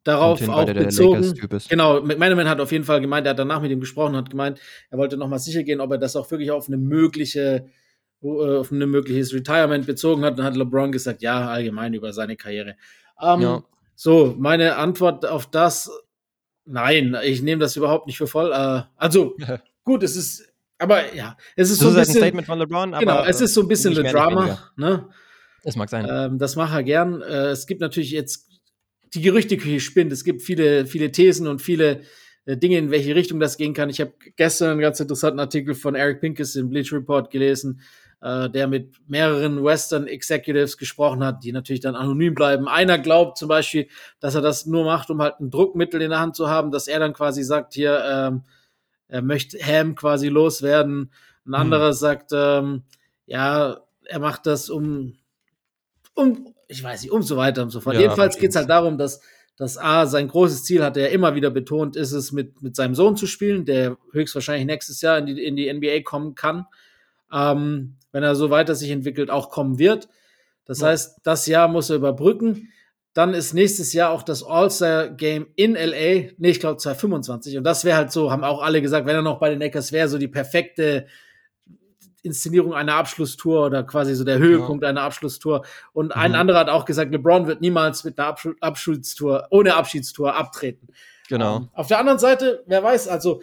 [0.05, 1.33] darauf auch bezogen.
[1.67, 4.61] Genau, McManaman hat auf jeden Fall gemeint, er hat danach mit ihm gesprochen, hat gemeint,
[4.89, 7.65] er wollte nochmal sicher gehen, ob er das auch wirklich auf eine mögliche
[8.23, 10.39] äh, auf ein mögliches Retirement bezogen hat.
[10.39, 12.75] Dann hat LeBron gesagt, ja, allgemein über seine Karriere.
[13.21, 13.63] Ähm, ja.
[13.95, 15.91] So, meine Antwort auf das,
[16.65, 18.51] nein, ich nehme das überhaupt nicht für voll.
[18.51, 19.35] Äh, also,
[19.83, 22.59] gut, es ist, aber ja, es ist das so ein, ist bisschen, ein Statement von
[22.59, 25.07] LeBron, aber genau, es ist so ein bisschen ein Drama, ne?
[25.63, 26.07] Das mag sein.
[26.07, 27.21] Ähm, das mache er gern.
[27.21, 28.54] Äh, es gibt natürlich jetzt
[29.13, 30.11] die Gerüchteküche spinnt.
[30.11, 32.01] Es gibt viele, viele Thesen und viele
[32.45, 33.89] äh, Dinge, in welche Richtung das gehen kann.
[33.89, 37.81] Ich habe gestern einen ganz interessanten Artikel von Eric Pincus im Bleach Report gelesen,
[38.21, 42.67] äh, der mit mehreren Western Executives gesprochen hat, die natürlich dann anonym bleiben.
[42.67, 43.87] Einer glaubt zum Beispiel,
[44.19, 46.87] dass er das nur macht, um halt ein Druckmittel in der Hand zu haben, dass
[46.87, 48.43] er dann quasi sagt, hier, ähm,
[49.07, 51.11] er möchte Ham quasi loswerden.
[51.45, 51.55] Ein hm.
[51.55, 52.83] anderer sagt, ähm,
[53.25, 55.15] ja, er macht das, um,
[56.13, 57.95] um ich weiß nicht, und so weiter und so fort.
[57.95, 59.21] Ja, Jedenfalls geht es halt darum, dass,
[59.57, 62.95] dass A, sein großes Ziel hat er immer wieder betont, ist es, mit, mit seinem
[62.95, 66.65] Sohn zu spielen, der höchstwahrscheinlich nächstes Jahr in die, in die NBA kommen kann.
[67.31, 70.07] Ähm, wenn er so weiter sich entwickelt, auch kommen wird.
[70.65, 70.87] Das ja.
[70.87, 72.69] heißt, das Jahr muss er überbrücken.
[73.13, 76.31] Dann ist nächstes Jahr auch das All-Star-Game in LA.
[76.37, 77.57] Nee, ich glaube 2025.
[77.57, 79.91] Und das wäre halt so, haben auch alle gesagt, wenn er noch bei den Lakers
[79.91, 81.07] wäre, so die perfekte
[82.25, 84.89] Inszenierung einer Abschlusstour oder quasi so der Höhepunkt ja.
[84.89, 85.65] einer Abschlusstour.
[85.93, 86.21] Und mhm.
[86.21, 90.87] ein anderer hat auch gesagt, LeBron wird niemals mit einer Absch Abschiedstour, ohne Abschiedstour abtreten.
[91.29, 91.57] Genau.
[91.57, 93.41] Um, ähm, auf der anderen Seite, wer weiß, also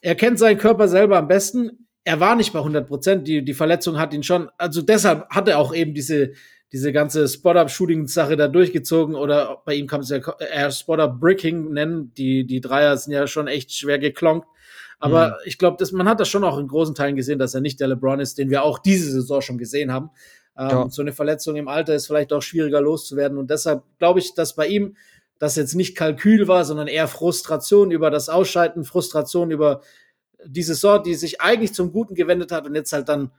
[0.00, 1.86] er kennt seinen Körper selber am besten.
[2.04, 3.28] Er war nicht bei 100 Prozent.
[3.28, 6.32] Die, die Verletzung hat ihn schon, also deshalb hat er auch eben diese,
[6.72, 12.12] diese ganze Spot-Up-Shooting-Sache da durchgezogen oder bei ihm kann es ja eher Spot-Up-Bricking nennen.
[12.14, 14.48] Die, die Dreier sind ja schon echt schwer geklonkt.
[15.02, 15.34] Aber mhm.
[15.44, 17.88] ich glaube, man hat das schon auch in großen Teilen gesehen, dass er nicht der
[17.88, 20.10] LeBron ist, den wir auch diese Saison schon gesehen haben.
[20.56, 20.90] Ähm, ja.
[20.90, 23.36] So eine Verletzung im Alter ist vielleicht auch schwieriger loszuwerden.
[23.36, 24.96] Und deshalb glaube ich, dass bei ihm
[25.40, 29.80] das jetzt nicht Kalkül war, sondern eher Frustration über das Ausschalten, Frustration über
[30.46, 33.32] diese Saison, die sich eigentlich zum Guten gewendet hat und jetzt halt dann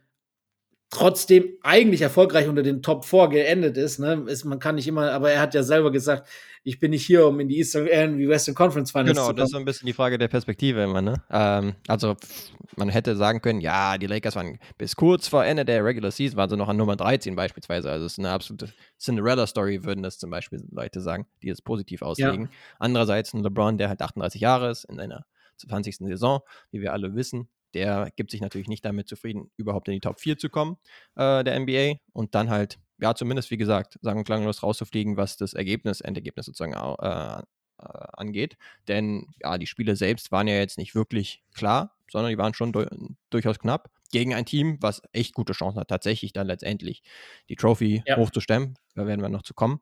[0.93, 5.11] trotzdem eigentlich erfolgreich unter den Top 4 geendet ist, ne, ist, man kann nicht immer,
[5.11, 6.29] aber er hat ja selber gesagt,
[6.63, 9.21] ich bin nicht hier, um in die Eastern, äh, in die Western Conference Finals genau,
[9.21, 9.35] zu kommen.
[9.35, 11.15] Genau, das ist so ein bisschen die Frage der Perspektive immer, ne?
[11.31, 12.15] Ähm, also,
[12.77, 16.37] man hätte sagen können, ja, die Lakers waren bis kurz vor Ende der Regular Season,
[16.37, 20.19] waren sie noch an Nummer 13 beispielsweise, also es ist eine absolute Cinderella-Story, würden das
[20.19, 22.45] zum Beispiel Leute sagen, die es positiv auslegen.
[22.45, 22.51] Ja.
[22.79, 25.25] Andererseits ein LeBron, der halt 38 Jahre ist, in einer
[25.57, 25.97] 20.
[25.97, 29.99] Saison, wie wir alle wissen, der gibt sich natürlich nicht damit zufrieden, überhaupt in die
[29.99, 30.77] Top 4 zu kommen
[31.15, 35.37] äh, der NBA und dann halt, ja, zumindest wie gesagt, sagen und klanglos rauszufliegen, was
[35.37, 37.43] das Ergebnis, Endergebnis sozusagen äh,
[37.79, 38.57] äh, angeht.
[38.87, 42.71] Denn ja, die Spiele selbst waren ja jetzt nicht wirklich klar, sondern die waren schon
[42.71, 42.85] du
[43.29, 47.01] durchaus knapp gegen ein Team, was echt gute Chancen hat, tatsächlich dann letztendlich
[47.49, 48.15] die Trophy ja.
[48.15, 48.75] hochzustemmen.
[48.95, 49.81] Da werden wir noch zu kommen.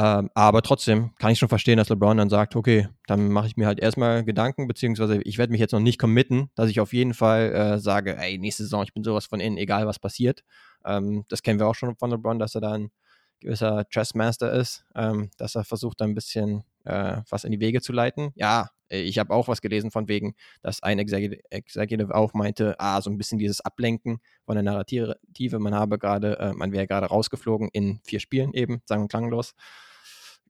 [0.00, 3.58] Ähm, aber trotzdem kann ich schon verstehen, dass LeBron dann sagt, okay, dann mache ich
[3.58, 6.94] mir halt erstmal Gedanken, beziehungsweise ich werde mich jetzt noch nicht committen, dass ich auf
[6.94, 10.42] jeden Fall äh, sage, ey, nächste Saison, ich bin sowas von innen, egal was passiert.
[10.86, 12.90] Ähm, das kennen wir auch schon von LeBron, dass er da ein
[13.40, 17.82] gewisser Chessmaster ist, ähm, dass er versucht, da ein bisschen äh, was in die Wege
[17.82, 18.30] zu leiten.
[18.36, 23.10] Ja, ich habe auch was gelesen von wegen, dass ein Executive auch meinte, ah, so
[23.10, 27.68] ein bisschen dieses Ablenken von der Narrative, man habe gerade, äh, man wäre gerade rausgeflogen
[27.70, 29.54] in vier Spielen eben, sagen wir klanglos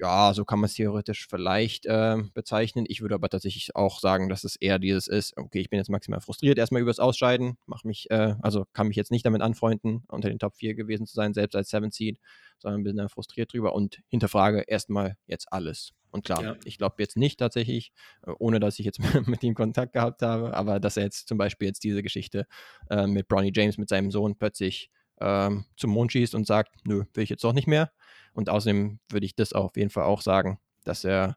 [0.00, 2.86] ja, so kann man es theoretisch vielleicht äh, bezeichnen.
[2.88, 5.90] Ich würde aber tatsächlich auch sagen, dass es eher dieses ist, okay, ich bin jetzt
[5.90, 10.04] maximal frustriert erstmal übers Ausscheiden, mach mich, äh, also kann mich jetzt nicht damit anfreunden,
[10.08, 12.18] unter den Top 4 gewesen zu sein, selbst als Seven Seed,
[12.58, 15.92] sondern bin da frustriert drüber und hinterfrage erstmal jetzt alles.
[16.10, 16.56] Und klar, ja.
[16.64, 17.92] ich glaube jetzt nicht tatsächlich,
[18.26, 21.36] äh, ohne dass ich jetzt mit ihm Kontakt gehabt habe, aber dass er jetzt zum
[21.36, 22.46] Beispiel jetzt diese Geschichte
[22.88, 27.04] äh, mit Bronny James, mit seinem Sohn plötzlich ähm, zum Mond schießt und sagt, nö,
[27.12, 27.92] will ich jetzt doch nicht mehr
[28.32, 31.36] und außerdem würde ich das auf jeden Fall auch sagen, dass er,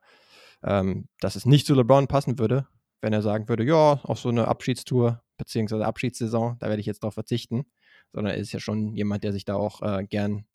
[0.63, 2.67] ähm, dass es nicht zu LeBron passen würde,
[3.01, 7.03] wenn er sagen würde, ja, auf so eine Abschiedstour beziehungsweise Abschiedssaison, da werde ich jetzt
[7.03, 7.65] drauf verzichten,
[8.13, 10.45] sondern er ist ja schon jemand, der sich da auch äh, gern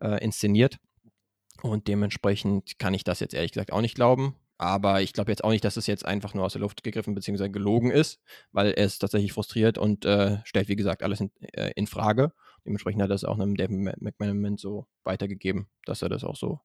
[0.00, 0.78] äh, inszeniert.
[1.62, 4.36] Und dementsprechend kann ich das jetzt ehrlich gesagt auch nicht glauben.
[4.58, 7.14] Aber ich glaube jetzt auch nicht, dass es jetzt einfach nur aus der Luft gegriffen
[7.14, 7.48] bzw.
[7.48, 8.20] gelogen ist,
[8.50, 12.32] weil er ist tatsächlich frustriert und äh, stellt, wie gesagt, alles in, äh, in Frage.
[12.68, 16.60] Dementsprechend hat er es auch einem David McManaman so weitergegeben, dass er das auch so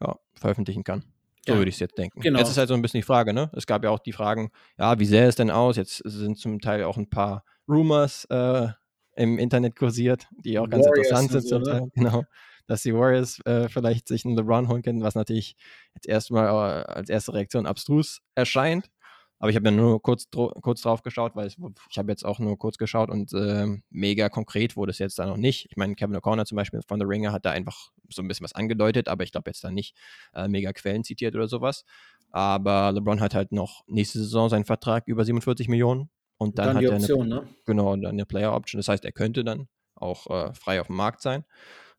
[0.00, 1.04] ja, veröffentlichen kann.
[1.46, 2.18] So ja, würde ich es jetzt denken.
[2.18, 2.40] Genau.
[2.40, 3.48] Jetzt ist halt so ein bisschen die Frage, ne?
[3.54, 5.76] Es gab ja auch die Fragen, ja, wie sähe es denn aus?
[5.76, 8.66] Jetzt sind zum Teil auch ein paar Rumors äh,
[9.14, 11.46] im Internet kursiert, die auch ganz Warriors interessant sind.
[11.46, 11.88] So, ne?
[11.94, 12.24] Genau
[12.68, 15.56] dass die Warriors äh, vielleicht sich einen LeBron holen können, was natürlich
[15.94, 18.90] jetzt erstmal äh, als erste Reaktion abstrus erscheint.
[19.38, 21.56] Aber ich habe ja nur kurz, kurz drauf geschaut, weil ich,
[21.90, 25.26] ich habe jetzt auch nur kurz geschaut und äh, mega konkret wurde es jetzt da
[25.26, 25.66] noch nicht.
[25.70, 28.44] Ich meine, Kevin O'Connor zum Beispiel von The Ringer hat da einfach so ein bisschen
[28.44, 29.94] was angedeutet, aber ich glaube jetzt da nicht
[30.34, 31.84] äh, mega Quellen zitiert oder sowas.
[32.30, 36.76] Aber LeBron hat halt noch nächste Saison seinen Vertrag über 47 Millionen und dann, dann
[36.76, 37.54] hat Option, er eine, ne?
[37.64, 38.78] genau, dann eine Player Option.
[38.78, 41.44] Das heißt, er könnte dann auch äh, frei auf dem Markt sein.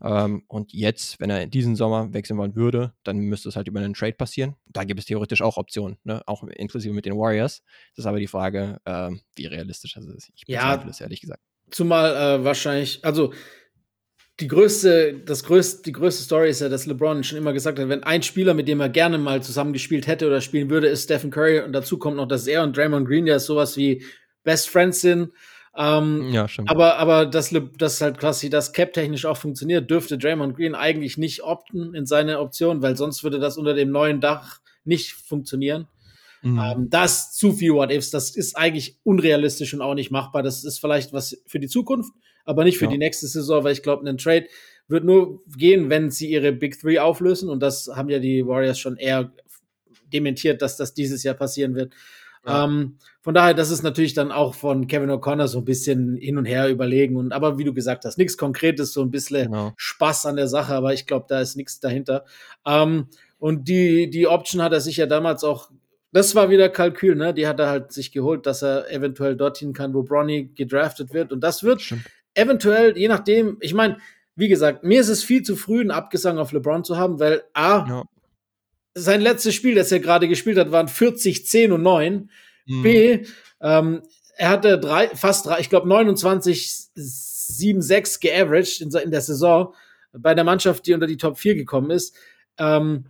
[0.01, 3.79] Ähm, und jetzt, wenn er diesen Sommer wechseln wollen würde, dann müsste es halt über
[3.79, 4.55] einen Trade passieren.
[4.67, 6.21] Da gibt es theoretisch auch Optionen, ne?
[6.25, 7.63] auch inklusive mit den Warriors.
[7.95, 10.31] Das ist aber die Frage, äh, wie realistisch das ist.
[10.35, 11.41] Ich bezweifle ja, es ehrlich gesagt.
[11.71, 13.33] Zumal äh, wahrscheinlich, also
[14.39, 17.89] die größte, das größte, die größte Story ist ja, dass LeBron schon immer gesagt hat,
[17.89, 21.29] wenn ein Spieler, mit dem er gerne mal zusammengespielt hätte oder spielen würde, ist Stephen
[21.29, 21.59] Curry.
[21.59, 24.03] Und dazu kommt noch, dass er und Draymond Green ja sowas wie
[24.43, 25.31] Best Friends sind.
[25.79, 26.69] Ähm, ja, stimmt.
[26.69, 31.41] Aber, aber dass, das halt quasi das Cap-technisch auch funktioniert, dürfte Draymond Green eigentlich nicht
[31.41, 35.87] opten in seine Option, weil sonst würde das unter dem neuen Dach nicht funktionieren.
[36.41, 36.59] Mhm.
[36.59, 40.43] Ähm, das zu viel What-Ifs, das ist eigentlich unrealistisch und auch nicht machbar.
[40.43, 42.11] Das ist vielleicht was für die Zukunft,
[42.43, 42.91] aber nicht für ja.
[42.91, 44.47] die nächste Saison, weil ich glaube, ein Trade
[44.89, 48.79] wird nur gehen, wenn sie ihre Big Three auflösen und das haben ja die Warriors
[48.79, 49.31] schon eher
[50.11, 51.93] dementiert, dass das dieses Jahr passieren wird.
[52.45, 52.65] Ja.
[52.65, 56.37] Ähm, von daher, das ist natürlich dann auch von Kevin O'Connor so ein bisschen hin
[56.37, 57.15] und her überlegen.
[57.15, 59.73] Und aber wie du gesagt hast, nichts Konkretes, so ein bisschen genau.
[59.77, 62.25] Spaß an der Sache, aber ich glaube, da ist nichts dahinter.
[62.65, 65.69] Ähm, und die, die Option hat er sich ja damals auch,
[66.11, 67.33] das war wieder Kalkül, ne?
[67.33, 71.31] Die hat er halt sich geholt, dass er eventuell dorthin kann, wo Bronny gedraftet wird.
[71.31, 72.05] Und das wird Stimmt.
[72.33, 73.97] eventuell, je nachdem, ich meine,
[74.35, 77.43] wie gesagt, mir ist es viel zu früh, einen Abgesang auf LeBron zu haben, weil
[77.53, 78.03] A, ja
[78.93, 82.29] sein letztes Spiel, das er gerade gespielt hat, waren 40, 10 und 9.
[82.65, 82.83] Mhm.
[82.83, 83.25] B,
[83.61, 84.01] ähm,
[84.37, 89.73] er hatte drei, fast drei, ich glaube 29, 7, 6 geaveraged in, in, der Saison
[90.13, 92.15] bei der Mannschaft, die unter die Top 4 gekommen ist.
[92.57, 93.05] Ähm,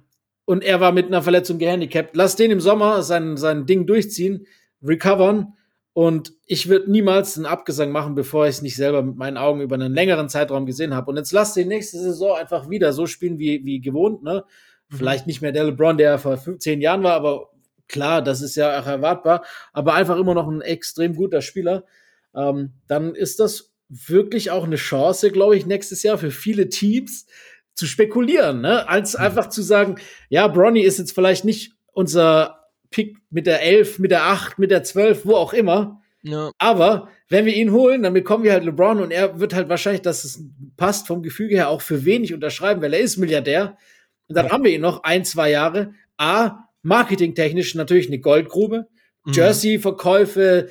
[0.45, 2.15] und er war mit einer Verletzung gehandicapt.
[2.15, 4.47] Lass den im Sommer sein, sein Ding durchziehen,
[4.81, 5.53] recovern.
[5.93, 9.61] Und ich würde niemals einen Abgesang machen, bevor ich es nicht selber mit meinen Augen
[9.61, 11.11] über einen längeren Zeitraum gesehen habe.
[11.11, 14.23] Und jetzt lass den nächste Saison einfach wieder so spielen wie, wie gewohnt.
[14.23, 14.43] Ne?
[14.89, 17.49] Vielleicht nicht mehr der LeBron, der vor 15 Jahren war, aber
[17.88, 21.84] klar, das ist ja auch erwartbar, aber einfach immer noch ein extrem guter Spieler.
[22.36, 27.25] Ähm, dann ist das wirklich auch eine Chance, glaube ich, nächstes Jahr für viele Teams
[27.73, 28.88] zu spekulieren, ne?
[28.88, 29.25] als mhm.
[29.25, 29.95] einfach zu sagen,
[30.30, 34.71] ja, Bronny ist jetzt vielleicht nicht unser Pick mit der 11, mit der 8, mit
[34.71, 36.02] der 12, wo auch immer.
[36.21, 36.52] Ja.
[36.58, 40.02] Aber wenn wir ihn holen, dann bekommen wir halt LeBron und er wird halt wahrscheinlich,
[40.02, 40.43] dass es
[40.75, 43.78] passt vom Gefüge her auch für wenig unterschreiben, weil er ist Milliardär.
[44.29, 45.93] Und dann haben wir ihn noch ein, zwei Jahre.
[46.17, 48.87] A, marketingtechnisch natürlich eine Goldgrube.
[49.25, 49.33] Mhm.
[49.33, 50.69] Jersey-Verkäufe,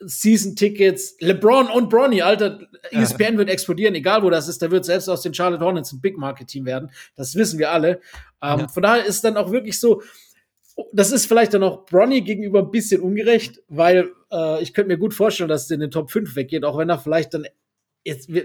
[0.00, 3.38] Season-Tickets, LeBron und Bronny, Alter, ESPN ja.
[3.38, 6.66] wird explodieren, egal wo das ist, der wird selbst aus den Charlotte Hornets ein Big-Market-Team
[6.66, 6.90] werden.
[7.16, 8.00] Das wissen wir alle.
[8.40, 8.68] Ähm, ja.
[8.68, 10.02] Von daher ist dann auch wirklich so,
[10.92, 14.98] das ist vielleicht dann auch Bronny gegenüber ein bisschen ungerecht, weil äh, ich könnte mir
[14.98, 17.46] gut vorstellen, dass er in den Top 5 weggeht, auch wenn er vielleicht dann
[18.04, 18.44] jetzt, wir,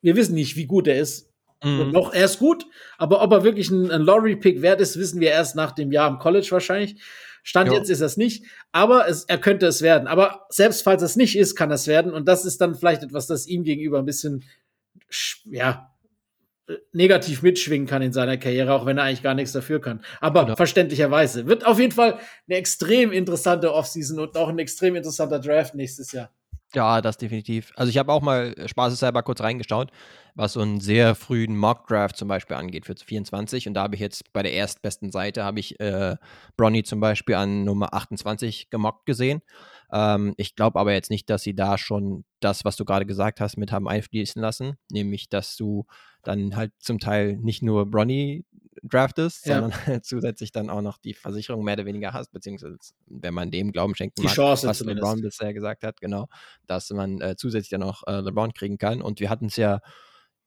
[0.00, 1.31] wir wissen nicht, wie gut er ist
[1.62, 1.90] Mhm.
[1.90, 2.66] Noch, er ist gut,
[2.98, 6.10] aber ob er wirklich ein, ein Lottery-Pick wert ist, wissen wir erst nach dem Jahr
[6.10, 6.96] im College wahrscheinlich.
[7.44, 7.74] Stand jo.
[7.74, 10.06] jetzt ist das nicht, aber es, er könnte es werden.
[10.06, 12.12] Aber selbst falls es nicht ist, kann es werden.
[12.12, 14.44] Und das ist dann vielleicht etwas, das ihm gegenüber ein bisschen,
[15.44, 15.92] ja,
[16.92, 20.04] negativ mitschwingen kann in seiner Karriere, auch wenn er eigentlich gar nichts dafür kann.
[20.20, 20.56] Aber genau.
[20.56, 21.46] verständlicherweise.
[21.46, 26.12] Wird auf jeden Fall eine extrem interessante Offseason und auch ein extrem interessanter Draft nächstes
[26.12, 26.30] Jahr.
[26.74, 27.72] Ja, das definitiv.
[27.76, 29.90] Also ich habe auch mal spaßeshalber kurz reingeschaut,
[30.34, 33.68] was so einen sehr frühen Mock-Draft zum Beispiel angeht für 24.
[33.68, 36.16] Und da habe ich jetzt bei der erstbesten Seite, habe ich äh,
[36.56, 39.42] Bronny zum Beispiel an Nummer 28 gemockt gesehen.
[39.92, 43.40] Ähm, ich glaube aber jetzt nicht, dass sie da schon das, was du gerade gesagt
[43.40, 44.78] hast, mit haben einfließen lassen.
[44.90, 45.86] Nämlich, dass du
[46.22, 48.46] dann halt zum Teil nicht nur Bronny
[48.82, 49.60] draftest, ja.
[49.60, 53.50] sondern halt zusätzlich dann auch noch die Versicherung mehr oder weniger hast, beziehungsweise wenn man
[53.50, 55.04] dem Glauben schenken die mag, Chance was zumindest.
[55.04, 56.28] LeBron bisher gesagt hat, genau,
[56.66, 59.02] dass man äh, zusätzlich dann auch äh, LeBron kriegen kann.
[59.02, 59.80] Und wir hatten es ja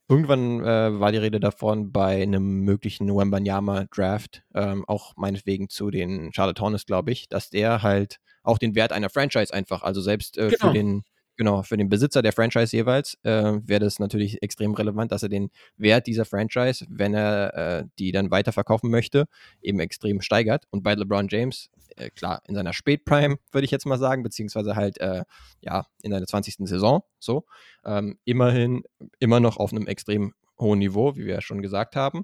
[0.08, 6.32] Irgendwann äh, war die Rede davon bei einem möglichen Wembanyama-Draft, ähm, auch meinetwegen zu den
[6.32, 10.38] Charlotte Hornets, glaube ich, dass der halt auch den Wert einer Franchise einfach, also selbst
[10.38, 10.68] äh, genau.
[10.68, 11.04] für den
[11.38, 15.30] Genau, für den Besitzer der Franchise jeweils äh, wäre das natürlich extrem relevant, dass er
[15.30, 19.26] den Wert dieser Franchise, wenn er äh, die dann weiterverkaufen möchte,
[19.62, 20.65] eben extrem steigert.
[20.69, 24.78] Und bei LeBron James, äh, klar, in seiner Spätprime, würde ich jetzt mal sagen, beziehungsweise
[24.78, 25.24] halt, äh,
[25.62, 26.67] ja, in seiner 20.
[26.67, 27.45] Saison, so,
[27.84, 28.84] ähm, immerhin
[29.19, 32.24] immer noch auf einem extrem hohen Niveau, wie wir ja schon gesagt haben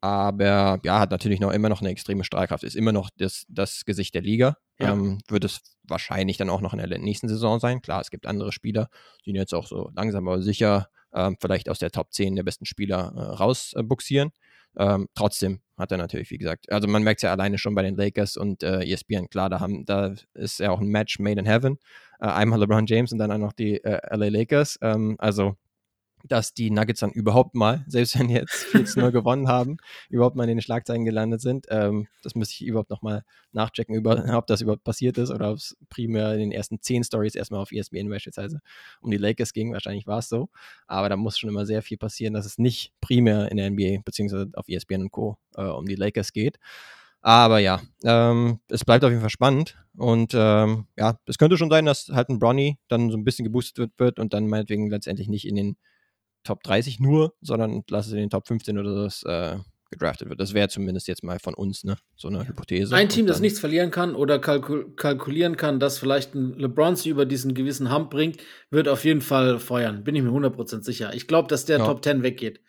[0.00, 3.84] aber ja, hat natürlich noch immer noch eine extreme Strahlkraft, ist immer noch das, das
[3.84, 4.56] Gesicht der Liga.
[4.78, 4.92] Ja.
[4.92, 7.82] Ähm, wird es wahrscheinlich dann auch noch in der nächsten Saison sein.
[7.82, 8.88] Klar, es gibt andere Spieler,
[9.24, 12.66] die jetzt auch so langsam aber sicher ähm, vielleicht aus der Top 10 der besten
[12.66, 14.28] Spieler äh, rausbuxieren.
[14.28, 14.32] Äh,
[14.78, 17.82] ähm, trotzdem hat er natürlich, wie gesagt, also man merkt es ja alleine schon bei
[17.82, 21.40] den Lakers und äh, ESPN, klar, da, haben, da ist ja auch ein Match made
[21.40, 21.78] in heaven.
[22.20, 24.78] Äh, einmal LeBron James und dann auch noch die äh, LA Lakers.
[24.82, 25.56] Ähm, also
[26.24, 29.76] dass die Nuggets dann überhaupt mal, selbst wenn jetzt 4 0 gewonnen haben,
[30.08, 31.66] überhaupt mal in den Schlagzeilen gelandet sind.
[31.70, 35.58] Ähm, das müsste ich überhaupt nochmal nachchecken, über, ob das überhaupt passiert ist oder ob
[35.58, 38.60] es primär in den ersten 10 Stories erstmal auf ESPN beispielsweise
[39.00, 39.72] um die Lakers ging.
[39.72, 40.48] Wahrscheinlich war es so.
[40.86, 44.02] Aber da muss schon immer sehr viel passieren, dass es nicht primär in der NBA
[44.04, 45.38] beziehungsweise auf ESPN und Co.
[45.56, 46.58] Äh, um die Lakers geht.
[47.20, 49.76] Aber ja, ähm, es bleibt auf jeden Fall spannend.
[49.96, 53.44] Und ähm, ja, es könnte schon sein, dass halt ein Bronny dann so ein bisschen
[53.44, 55.76] geboostet wird und dann meinetwegen letztendlich nicht in den
[56.44, 59.58] Top 30 nur, sondern lass es in den Top 15 oder so äh,
[59.90, 60.40] gedraftet wird.
[60.40, 61.96] Das wäre zumindest jetzt mal von uns ne?
[62.16, 62.94] so eine Hypothese.
[62.94, 67.08] Ein Team, das nichts verlieren kann oder kalkul kalkulieren kann, dass vielleicht ein LeBron sie
[67.08, 68.38] über diesen gewissen Hump bringt,
[68.70, 70.04] wird auf jeden Fall feuern.
[70.04, 71.14] Bin ich mir 100% sicher.
[71.14, 71.86] Ich glaube, dass der ja.
[71.86, 72.60] Top 10 weggeht.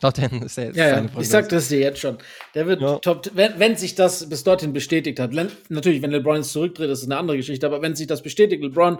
[0.00, 1.06] Top 10 ist ja jetzt ja, ja.
[1.18, 2.18] Ich sag das dir jetzt schon.
[2.54, 2.98] Der wird ja.
[2.98, 5.32] Top, wenn, wenn sich das bis dorthin bestätigt hat,
[5.68, 8.98] natürlich, wenn LeBron jetzt zurücktritt, ist eine andere Geschichte, aber wenn sich das bestätigt, LeBron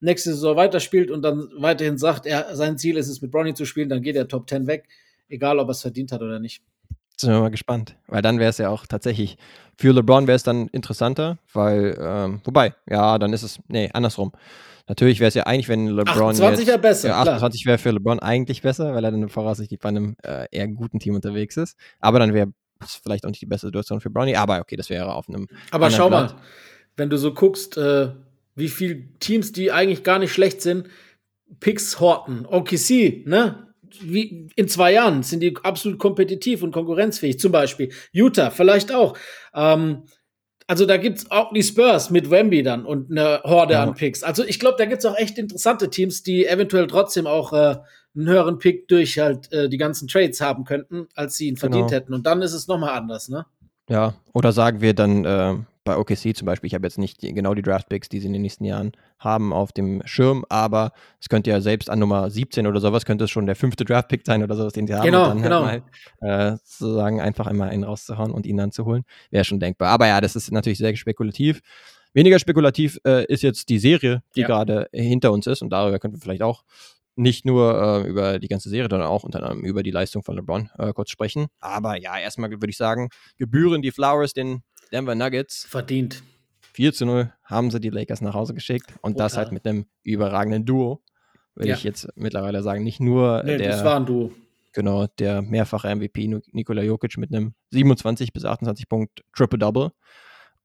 [0.00, 3.64] nächste Saison weiterspielt und dann weiterhin sagt, er, sein Ziel ist es, mit Bronny zu
[3.64, 4.88] spielen, dann geht er Top 10 weg,
[5.28, 6.62] egal ob er es verdient hat oder nicht.
[7.18, 9.38] Sind wir mal gespannt, weil dann wäre es ja auch tatsächlich,
[9.78, 14.32] für LeBron wäre es dann interessanter, weil, ähm, wobei, ja, dann ist es, nee, andersrum.
[14.88, 16.28] Natürlich wäre es ja eigentlich, wenn LeBron.
[16.30, 17.08] 28 wäre besser.
[17.08, 20.68] Ja, 28 wäre für LeBron eigentlich besser, weil er dann voraussichtlich bei einem äh, eher
[20.68, 21.76] guten Team unterwegs ist.
[22.00, 24.36] Aber dann wäre es vielleicht auch nicht die beste Situation für Bronny.
[24.36, 25.48] Aber okay, das wäre auf einem.
[25.72, 26.34] Aber schau Blatt.
[26.34, 26.40] mal,
[26.96, 28.10] wenn du so guckst, äh,
[28.56, 30.88] wie viele Teams, die eigentlich gar nicht schlecht sind,
[31.60, 32.46] Picks horten.
[32.46, 33.66] OKC, ne?
[34.00, 37.38] Wie in zwei Jahren sind die absolut kompetitiv und konkurrenzfähig.
[37.38, 39.16] Zum Beispiel Utah, vielleicht auch.
[39.54, 40.02] Ähm,
[40.66, 43.84] also da gibt's auch die Spurs mit Wemby dann und eine Horde ja.
[43.84, 44.24] an Picks.
[44.24, 47.76] Also ich glaube, da gibt's auch echt interessante Teams, die eventuell trotzdem auch äh,
[48.16, 51.88] einen höheren Pick durch halt äh, die ganzen Trades haben könnten, als sie ihn verdient
[51.88, 52.00] genau.
[52.00, 52.14] hätten.
[52.14, 53.46] Und dann ist es nochmal anders, ne?
[53.88, 55.54] Ja, oder sagen wir dann, äh,
[55.86, 58.34] bei OKC zum Beispiel, ich habe jetzt nicht die, genau die Draft-Picks, die sie in
[58.34, 62.66] den nächsten Jahren haben, auf dem Schirm, aber es könnte ja selbst an Nummer 17
[62.66, 65.04] oder sowas, könnte es schon der fünfte Draft-Pick sein oder sowas, den sie haben.
[65.04, 65.64] Genau, und dann genau.
[65.64, 65.84] Halt
[66.20, 69.88] mal, äh, sozusagen einfach einmal einen rauszuhauen und ihn dann zu holen, wäre schon denkbar.
[69.88, 71.60] Aber ja, das ist natürlich sehr spekulativ.
[72.12, 74.46] Weniger spekulativ äh, ist jetzt die Serie, die ja.
[74.46, 76.64] gerade hinter uns ist und darüber könnten wir vielleicht auch
[77.14, 80.36] nicht nur äh, über die ganze Serie, sondern auch unter anderem über die Leistung von
[80.36, 81.46] LeBron äh, kurz sprechen.
[81.60, 85.66] Aber ja, erstmal würde ich sagen, gebühren die Flowers den Denver Nuggets.
[85.68, 86.22] Verdient.
[86.72, 89.26] 4 zu 0 haben sie die Lakers nach Hause geschickt und Brutal.
[89.26, 91.02] das halt mit einem überragenden Duo,
[91.54, 91.74] würde ja.
[91.74, 92.84] ich jetzt mittlerweile sagen.
[92.84, 93.70] Nicht nur nee, der.
[93.70, 94.32] Das war ein Duo.
[94.72, 99.90] Genau, der mehrfache MVP Nikola Jokic mit einem 27 bis 28 Punkt Triple-Double,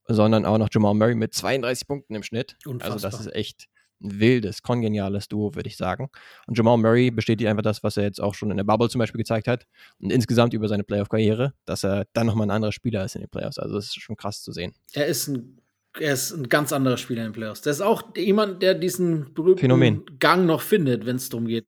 [0.06, 2.58] sondern auch noch Jamal Murray mit 32 Punkten im Schnitt.
[2.66, 2.94] Unfassbar.
[2.96, 3.70] Also das ist echt
[4.02, 6.10] wildes, kongeniales Duo, würde ich sagen.
[6.48, 9.00] Und Jamal Murray bestätigt einfach das, was er jetzt auch schon in der Bubble zum
[9.00, 9.66] Beispiel gezeigt hat
[10.00, 13.30] und insgesamt über seine Playoff-Karriere, dass er dann nochmal ein anderer Spieler ist in den
[13.30, 13.60] Playoffs.
[13.60, 14.74] Also das ist schon krass zu sehen.
[14.94, 15.58] Er ist ein
[16.00, 17.62] er ist ein ganz anderer Spieler in den Playoffs.
[17.62, 20.06] Der ist auch jemand, der diesen berühmten Phänomen.
[20.20, 21.68] Gang noch findet, wenn es darum geht.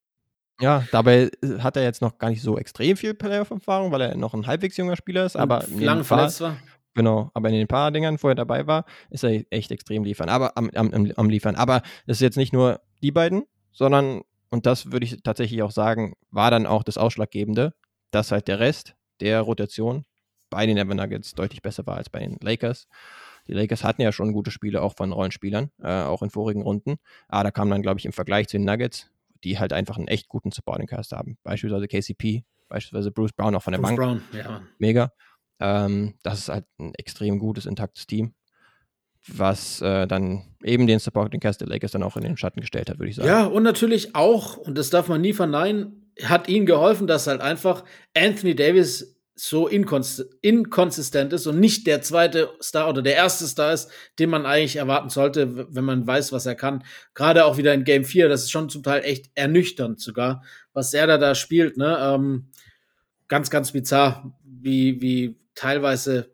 [0.61, 4.33] Ja, dabei hat er jetzt noch gar nicht so extrem viel Playoff-Erfahrung, weil er noch
[4.33, 6.57] ein halbwegs junger Spieler ist, aber lang verletzt war.
[6.95, 10.29] Genau, aber in den paar Dingern, wo er dabei war, ist er echt extrem liefern,
[10.29, 11.55] aber am, am, am liefern.
[11.55, 15.71] Aber es ist jetzt nicht nur die beiden, sondern, und das würde ich tatsächlich auch
[15.71, 17.73] sagen, war dann auch das Ausschlaggebende,
[18.11, 20.05] dass halt der Rest der Rotation
[20.51, 22.87] bei den Denver Nuggets deutlich besser war als bei den Lakers.
[23.47, 26.97] Die Lakers hatten ja schon gute Spiele auch von Rollenspielern, äh, auch in vorigen Runden.
[27.27, 29.09] Aber da kam dann, glaube ich, im Vergleich zu den Nuggets,
[29.43, 31.37] die halt einfach einen echt guten Supporting Cast haben.
[31.43, 33.99] Beispielsweise KCP, beispielsweise Bruce Brown auch von der Bruce Bank.
[33.99, 34.61] Brown, ja.
[34.77, 35.11] Mega.
[35.63, 38.33] Ähm, das ist halt ein extrem gutes, intaktes Team,
[39.27, 42.89] was äh, dann eben den Supporting Cast der Lakers dann auch in den Schatten gestellt
[42.89, 43.29] hat, würde ich sagen.
[43.29, 47.39] Ja, und natürlich auch, und das darf man nie verneinen, hat ihnen geholfen, dass halt
[47.39, 53.47] einfach Anthony Davis so inkons inkonsistent ist und nicht der zweite Star oder der erste
[53.47, 56.83] Star ist, den man eigentlich erwarten sollte, wenn man weiß, was er kann.
[57.13, 60.93] Gerade auch wieder in Game 4, das ist schon zum Teil echt ernüchternd sogar, was
[60.93, 61.77] er da da spielt.
[61.77, 61.97] Ne?
[61.99, 62.49] Ähm,
[63.27, 66.33] ganz, ganz bizarr, wie, wie teilweise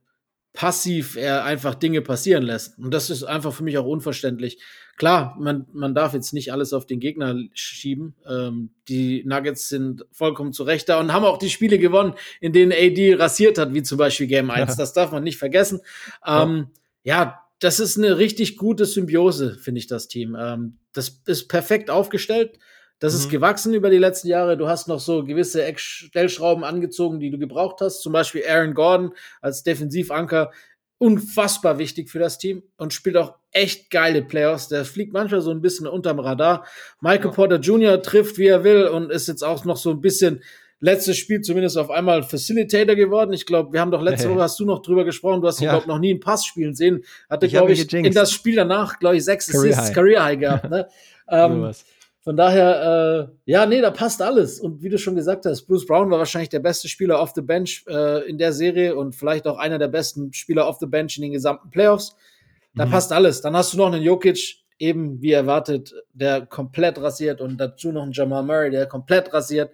[0.53, 2.77] passiv er einfach Dinge passieren lässt.
[2.79, 4.59] Und das ist einfach für mich auch unverständlich.
[4.97, 8.15] Klar, man, man darf jetzt nicht alles auf den Gegner schieben.
[8.27, 12.51] Ähm, die Nuggets sind vollkommen zu Recht da und haben auch die Spiele gewonnen, in
[12.51, 14.71] denen AD rasiert hat, wie zum Beispiel Game 1.
[14.71, 14.75] Ja.
[14.75, 15.79] Das darf man nicht vergessen.
[16.25, 16.67] Ähm,
[17.03, 17.23] ja.
[17.23, 17.39] ja.
[17.59, 20.35] das ist eine richtig gute Symbiose, finde ich, das Team.
[20.37, 22.59] Ähm, das ist perfekt aufgestellt.
[22.99, 23.19] Das mhm.
[23.19, 24.57] ist gewachsen über die letzten Jahre.
[24.57, 28.01] Du hast noch so gewisse Stellschrauben angezogen, die du gebraucht hast.
[28.01, 30.51] Zum Beispiel Aaron Gordon als Defensivanker.
[30.97, 34.67] Unfassbar wichtig für das Team und spielt auch echt geile Playoffs.
[34.67, 36.65] Der fliegt manchmal so ein bisschen unterm Radar.
[36.99, 37.31] Michael ja.
[37.31, 38.01] Porter Jr.
[38.01, 40.43] trifft, wie er will und ist jetzt auch noch so ein bisschen
[40.81, 43.31] letztes Spiel zumindest auf einmal Facilitator geworden.
[43.33, 45.41] Ich glaube, wir haben doch letzte Woche hast du noch drüber gesprochen.
[45.41, 45.71] Du hast ihn, ja.
[45.71, 47.03] glaube noch nie einen Pass spielen sehen.
[47.29, 49.95] Hatte, glaube ich, in das Spiel danach, glaube ich, sechs Career Assists, High.
[49.95, 50.69] Career High gehabt.
[50.69, 50.87] Ne?
[51.29, 51.71] ähm,
[52.29, 54.59] von daher, äh, ja, nee, da passt alles.
[54.59, 57.41] Und wie du schon gesagt hast, Bruce Brown war wahrscheinlich der beste Spieler off the
[57.41, 61.17] bench äh, in der Serie und vielleicht auch einer der besten Spieler off the bench
[61.17, 62.15] in den gesamten Playoffs.
[62.75, 62.91] Da mhm.
[62.91, 63.41] passt alles.
[63.41, 68.03] Dann hast du noch einen Jokic, eben wie erwartet, der komplett rasiert und dazu noch
[68.03, 69.71] einen Jamal Murray, der komplett rasiert.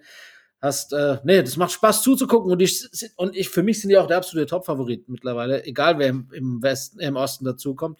[0.62, 3.98] Hast, äh, nee, das macht Spaß zuzugucken und ich, und ich, für mich sind die
[3.98, 7.98] auch der absolute Top-Favorit mittlerweile, egal wer im, im Westen, im Osten dazukommt.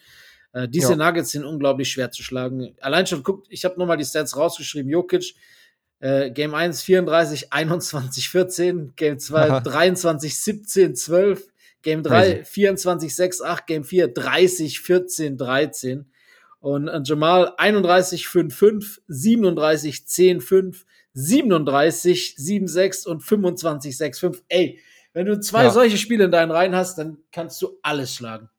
[0.52, 0.96] Äh, diese ja.
[0.96, 2.74] Nuggets sind unglaublich schwer zu schlagen.
[2.80, 4.90] Allein schon, guckt, ich habe nochmal die Stats rausgeschrieben.
[4.90, 5.34] Jokic,
[6.00, 9.60] äh, Game 1 34, 21, 14, Game 2 Aha.
[9.60, 11.46] 23, 17, 12,
[11.82, 12.44] Game 3 Crazy.
[12.44, 16.06] 24, 6, 8, Game 4 30, 14, 13.
[16.60, 24.18] Und äh, Jamal 31, 5, 5, 37, 10, 5, 37, 7, 6 und 25, 6,
[24.18, 24.42] 5.
[24.48, 24.80] Ey,
[25.12, 25.70] wenn du zwei ja.
[25.70, 28.50] solche Spiele in deinen Reihen hast, dann kannst du alles schlagen.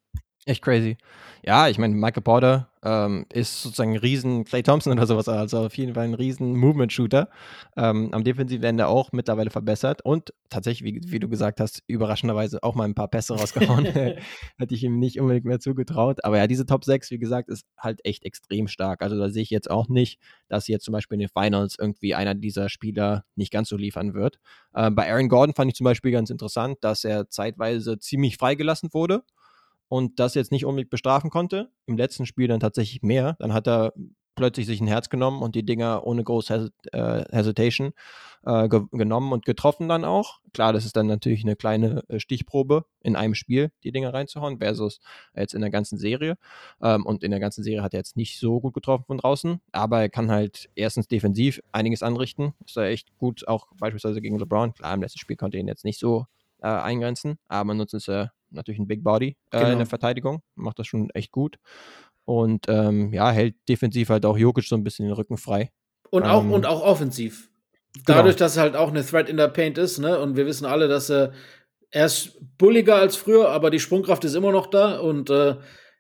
[0.48, 0.96] Echt crazy.
[1.44, 5.66] Ja, ich meine, Michael Porter ähm, ist sozusagen ein riesen Clay Thompson oder sowas, also
[5.66, 7.28] auf jeden Fall ein riesen Movement-Shooter.
[7.76, 12.64] Ähm, am defensiven Ende auch mittlerweile verbessert und tatsächlich, wie, wie, du gesagt hast, überraschenderweise
[12.64, 13.86] auch mal ein paar Pässe rausgehauen.
[14.58, 16.24] Hätte ich ihm nicht unbedingt mehr zugetraut.
[16.24, 19.02] Aber ja, diese Top 6, wie gesagt, ist halt echt extrem stark.
[19.02, 22.16] Also da sehe ich jetzt auch nicht, dass jetzt zum Beispiel in den Finals irgendwie
[22.16, 24.40] einer dieser Spieler nicht ganz so liefern wird.
[24.74, 28.94] Äh, bei Aaron Gordon fand ich zum Beispiel ganz interessant, dass er zeitweise ziemlich freigelassen
[28.94, 29.24] wurde
[29.88, 31.72] und das jetzt nicht unbedingt bestrafen konnte.
[31.86, 33.36] Im letzten Spiel dann tatsächlich mehr.
[33.40, 33.94] Dann hat er
[34.38, 37.92] plötzlich sich ein Herz genommen und die Dinger ohne große äh, Hesitation
[38.46, 40.40] äh, ge genommen und getroffen dann auch.
[40.54, 44.60] Klar, das ist dann natürlich eine kleine äh, Stichprobe in einem Spiel, die Dinger reinzuhauen,
[44.60, 45.00] versus
[45.36, 46.38] jetzt in der ganzen Serie.
[46.82, 49.60] Ähm, und in der ganzen Serie hat er jetzt nicht so gut getroffen von draußen,
[49.72, 52.54] aber er kann halt erstens defensiv einiges anrichten.
[52.66, 54.74] Ist er echt gut, auch beispielsweise gegen LeBron.
[54.74, 56.28] Klar, im letzten Spiel konnte er ihn jetzt nicht so
[56.62, 59.72] äh, eingrenzen, aber nutzen ist er natürlich ein Big Body äh, genau.
[59.72, 61.58] in der Verteidigung, macht das schon echt gut.
[62.26, 65.72] Und ähm, ja, hält defensiv halt auch Jokic so ein bisschen den Rücken frei.
[66.10, 67.50] Und auch, ähm, und auch offensiv.
[67.94, 68.20] Genau.
[68.20, 68.46] Dadurch, genau.
[68.46, 70.20] dass er halt auch eine Threat in der Paint ist, ne?
[70.20, 71.34] Und wir wissen alle, dass er,
[71.90, 75.56] er ist bulliger als früher, aber die Sprungkraft ist immer noch da und äh,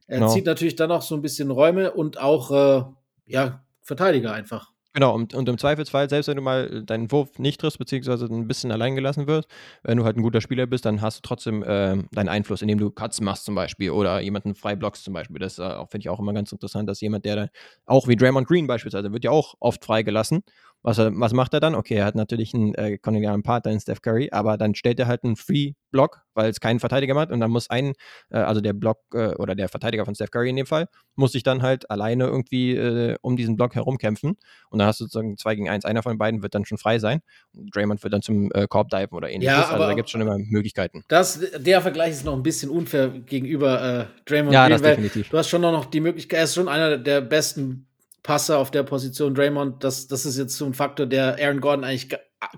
[0.07, 0.29] er genau.
[0.29, 2.83] zieht natürlich dann auch so ein bisschen Räume und auch äh,
[3.25, 4.71] ja, Verteidiger einfach.
[4.97, 8.47] Genau, und, und im Zweifelsfall, selbst wenn du mal deinen Wurf nicht triffst, beziehungsweise ein
[8.47, 9.47] bisschen allein gelassen wirst,
[9.83, 12.79] wenn du halt ein guter Spieler bist, dann hast du trotzdem äh, deinen Einfluss, indem
[12.79, 15.37] du Cuts machst zum Beispiel oder jemanden frei blockst zum Beispiel.
[15.37, 17.49] Das äh, finde ich auch immer ganz interessant, dass jemand, der dann,
[17.85, 20.41] auch wie Draymond Green beispielsweise, wird ja auch oft freigelassen
[20.83, 21.75] was, er, was macht er dann?
[21.75, 25.07] Okay, er hat natürlich einen äh, kongenialen Partner in Steph Curry, aber dann stellt er
[25.07, 27.93] halt einen Free-Block, weil es keinen Verteidiger hat und dann muss ein,
[28.29, 31.31] äh, also der Block äh, oder der Verteidiger von Steph Curry in dem Fall, muss
[31.31, 34.37] sich dann halt alleine irgendwie äh, um diesen Block herumkämpfen
[34.69, 35.83] und dann hast du sozusagen zwei gegen eins.
[35.83, 37.21] Einer von beiden wird dann schon frei sein.
[37.53, 39.57] Draymond wird dann zum äh, Korb diven oder ähnliches.
[39.57, 41.03] Ja, also da gibt es schon immer Möglichkeiten.
[41.07, 45.29] Das, der Vergleich ist noch ein bisschen unfair gegenüber äh, Draymond ja, Green, das definitiv.
[45.29, 47.86] du hast schon noch die Möglichkeit, er ist schon einer der besten
[48.27, 49.33] Passer auf der Position.
[49.33, 52.09] Draymond, das, das ist jetzt so ein Faktor, der Aaron Gordon eigentlich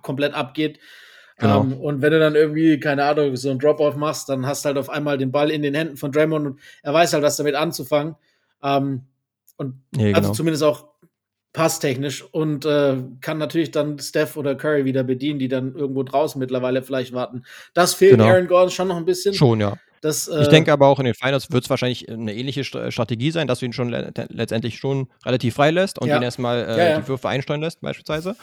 [0.01, 0.80] komplett abgeht.
[1.38, 1.61] Genau.
[1.61, 4.65] Um, ähm, und wenn du dann irgendwie, keine Ahnung, so ein Drop-Off machst, dann hast
[4.65, 7.22] du halt auf einmal den Ball in den Händen von Draymond und er weiß halt,
[7.22, 8.15] was damit anzufangen.
[8.61, 9.01] Um, ähm,
[9.57, 10.34] und ja, also genau.
[10.34, 10.88] zumindest auch
[11.53, 16.39] passtechnisch und äh, kann natürlich dann Steph oder Curry wieder bedienen, die dann irgendwo draußen
[16.39, 17.43] mittlerweile vielleicht warten.
[17.76, 18.26] Das fehlt genau.
[18.26, 19.36] Aaron Gordon schon noch ein bisschen.
[19.36, 19.78] Schon, ja.
[20.02, 23.32] Das, äh, ich denke aber auch in den Finals wird es wahrscheinlich eine ähnliche Strategie
[23.32, 26.18] sein, dass du ihn schon le letztendlich schon relativ frei lässt und ja.
[26.18, 27.00] ihn erstmal äh, ja, ja.
[27.00, 28.36] die Würfe einsteuern lässt, beispielsweise.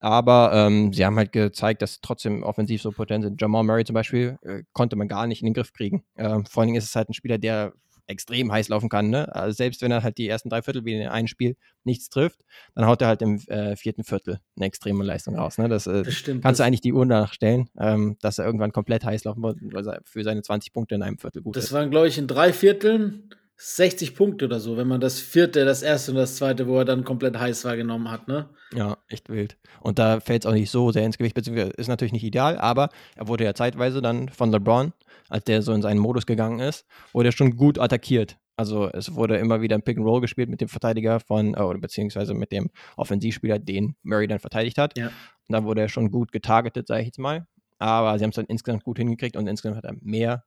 [0.00, 3.40] Aber ähm, sie haben halt gezeigt, dass trotzdem offensiv so potent sind.
[3.40, 6.04] Jamal Murray zum Beispiel äh, konnte man gar nicht in den Griff kriegen.
[6.16, 7.72] Ähm, vor allen Dingen ist es halt ein Spieler, der
[8.06, 9.10] extrem heiß laufen kann.
[9.10, 9.34] Ne?
[9.34, 12.40] Also selbst wenn er halt die ersten drei Viertel wie in einem Spiel nichts trifft,
[12.74, 15.58] dann haut er halt im äh, vierten Viertel eine extreme Leistung raus.
[15.58, 15.68] Ne?
[15.68, 18.72] Das, äh, das stimmt, kannst das du eigentlich die Uhr nachstellen, ähm, dass er irgendwann
[18.72, 21.64] komplett heiß laufen wird, weil er für seine 20 Punkte in einem Viertel gut das
[21.64, 21.72] ist.
[21.72, 25.64] Das waren, glaube ich, in drei Vierteln 60 Punkte oder so, wenn man das vierte,
[25.64, 28.50] das erste und das zweite, wo er dann komplett heiß war, genommen hat, ne?
[28.74, 29.56] Ja, echt wild.
[29.80, 32.58] Und da fällt es auch nicht so sehr ins Gewicht, beziehungsweise ist natürlich nicht ideal,
[32.58, 34.92] aber er wurde ja zeitweise dann von LeBron,
[35.28, 38.38] als der so in seinen Modus gegangen ist, wurde er schon gut attackiert.
[38.56, 41.60] Also es wurde immer wieder ein Pick and Roll gespielt mit dem Verteidiger von, äh,
[41.60, 44.96] oder beziehungsweise mit dem Offensivspieler, den Murray dann verteidigt hat.
[44.96, 45.08] Ja.
[45.08, 47.46] Und da wurde er schon gut getargetet, sage ich jetzt mal.
[47.78, 50.44] Aber sie haben es dann insgesamt gut hingekriegt und insgesamt hat er mehr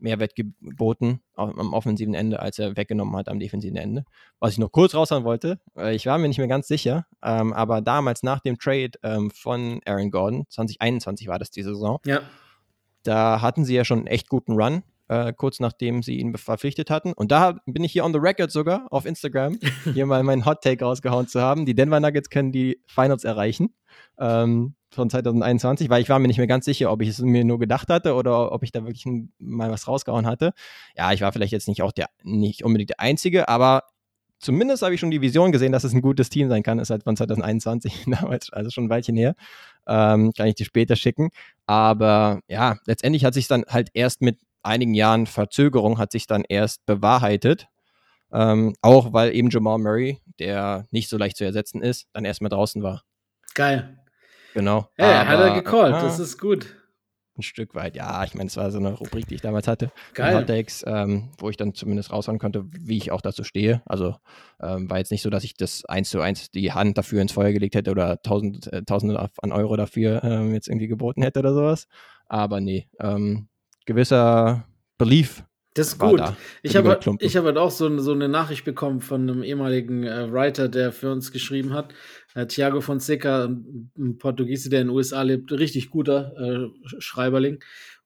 [0.00, 4.04] Mehrwert geboten am offensiven Ende, als er weggenommen hat am defensiven Ende.
[4.38, 7.52] Was ich noch kurz raushauen wollte, äh, ich war mir nicht mehr ganz sicher, ähm,
[7.52, 12.22] aber damals nach dem Trade ähm, von Aaron Gordon, 2021 war das die Saison, ja.
[13.02, 16.90] Da hatten sie ja schon einen echt guten Run äh, kurz nachdem sie ihn verpflichtet
[16.90, 17.12] hatten.
[17.12, 19.58] Und da bin ich hier on the record sogar auf Instagram,
[19.94, 21.66] hier mal meinen Hot Take rausgehauen zu haben.
[21.66, 23.74] Die Denver Nuggets können die Finals erreichen
[24.18, 27.44] ähm, von 2021, weil ich war mir nicht mehr ganz sicher, ob ich es mir
[27.44, 29.04] nur gedacht hatte oder ob ich da wirklich
[29.38, 30.52] mal was rausgehauen hatte.
[30.96, 33.84] Ja, ich war vielleicht jetzt nicht auch der, nicht unbedingt der Einzige, aber
[34.38, 36.78] zumindest habe ich schon die Vision gesehen, dass es ein gutes Team sein kann.
[36.78, 39.34] Ist halt von 2021 damals, also schon ein Weilchen her.
[39.86, 41.30] Ähm, kann ich dir später schicken.
[41.66, 46.44] Aber ja, letztendlich hat sich dann halt erst mit einigen Jahren Verzögerung hat sich dann
[46.48, 47.68] erst bewahrheitet.
[48.30, 52.50] Ähm, auch weil eben Jamal Murray, der nicht so leicht zu ersetzen ist, dann erstmal
[52.50, 53.02] draußen war.
[53.54, 53.98] Geil.
[54.54, 54.88] Genau.
[54.98, 56.74] Ja, Aber, hat er gecallt, äh, das ist gut.
[57.38, 58.24] Ein Stück weit, ja.
[58.24, 59.92] Ich meine, es war so eine Rubrik, die ich damals hatte.
[60.14, 60.36] Geil.
[60.36, 63.80] Hot Takes, ähm, wo ich dann zumindest raushauen konnte, wie ich auch dazu stehe.
[63.86, 64.16] Also
[64.60, 67.30] ähm, war jetzt nicht so, dass ich das eins zu eins die Hand dafür ins
[67.30, 71.38] Feuer gelegt hätte oder tausend, äh, Tausende an Euro dafür ähm, jetzt irgendwie geboten hätte
[71.38, 71.86] oder sowas.
[72.26, 73.48] Aber nee, ähm,
[73.86, 74.64] gewisser
[74.96, 75.44] Belief.
[75.78, 76.20] Das ist gut.
[76.20, 80.32] Da, ich habe hab halt auch so, so, eine Nachricht bekommen von einem ehemaligen äh,
[80.32, 81.94] Writer, der für uns geschrieben hat.
[82.34, 87.60] Äh, Thiago Fonseca, ein Portugiese, der in den USA lebt, richtig guter äh, Schreiberling.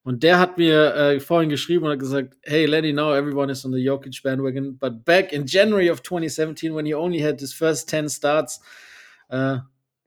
[0.05, 3.65] Und der hat mir äh, vorhin geschrieben und hat gesagt, hey Lenny, now everyone is
[3.65, 7.55] on the Jokic bandwagon, but back in January of 2017, when he only had his
[7.55, 8.61] first 10 starts,
[9.29, 9.59] äh,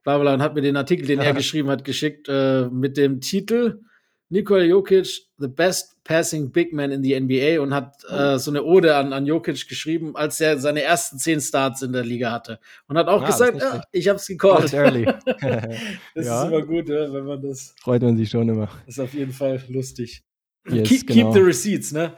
[0.04, 3.20] bla bla, und hat mir den Artikel, den er geschrieben hat, geschickt, äh, mit dem
[3.20, 3.80] Titel
[4.28, 8.14] Nikola Jokic, the best passing big man in the NBA und hat oh.
[8.14, 11.92] äh, so eine Ode an, an Jokic geschrieben, als er seine ersten zehn Starts in
[11.92, 12.58] der Liga hatte.
[12.88, 14.72] Und hat auch ah, gesagt, ja, ich hab's gecallt.
[14.72, 15.04] early.
[16.14, 16.42] das ja.
[16.42, 17.74] ist immer gut, ja, wenn man das.
[17.80, 18.68] Freut man sich schon immer.
[18.86, 20.24] Das ist auf jeden Fall lustig.
[20.68, 21.32] Yes, keep, genau.
[21.32, 22.12] keep, the receipts, ne?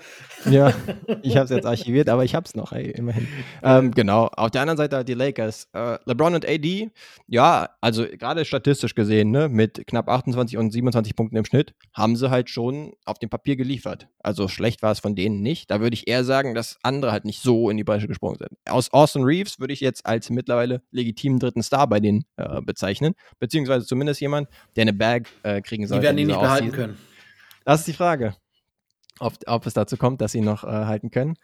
[0.50, 0.72] Ja,
[1.22, 3.26] ich habe es jetzt archiviert, aber ich habe es noch, ey, immerhin.
[3.62, 5.68] Ähm, genau, auf der anderen Seite die Lakers.
[5.72, 6.90] Äh, LeBron und AD,
[7.26, 12.16] ja, also gerade statistisch gesehen, ne, mit knapp 28 und 27 Punkten im Schnitt, haben
[12.16, 14.08] sie halt schon auf dem Papier geliefert.
[14.20, 15.70] Also schlecht war es von denen nicht.
[15.70, 18.50] Da würde ich eher sagen, dass andere halt nicht so in die Bresche gesprungen sind.
[18.68, 23.14] Aus Austin Reeves würde ich jetzt als mittlerweile legitimen dritten Star bei denen äh, bezeichnen,
[23.38, 25.98] beziehungsweise zumindest jemand, der eine Bag äh, kriegen soll.
[25.98, 26.96] Die werden ihn nicht behalten können.
[27.68, 28.34] Das ist die Frage,
[29.20, 31.36] ob, ob es dazu kommt, dass sie noch äh, halten können.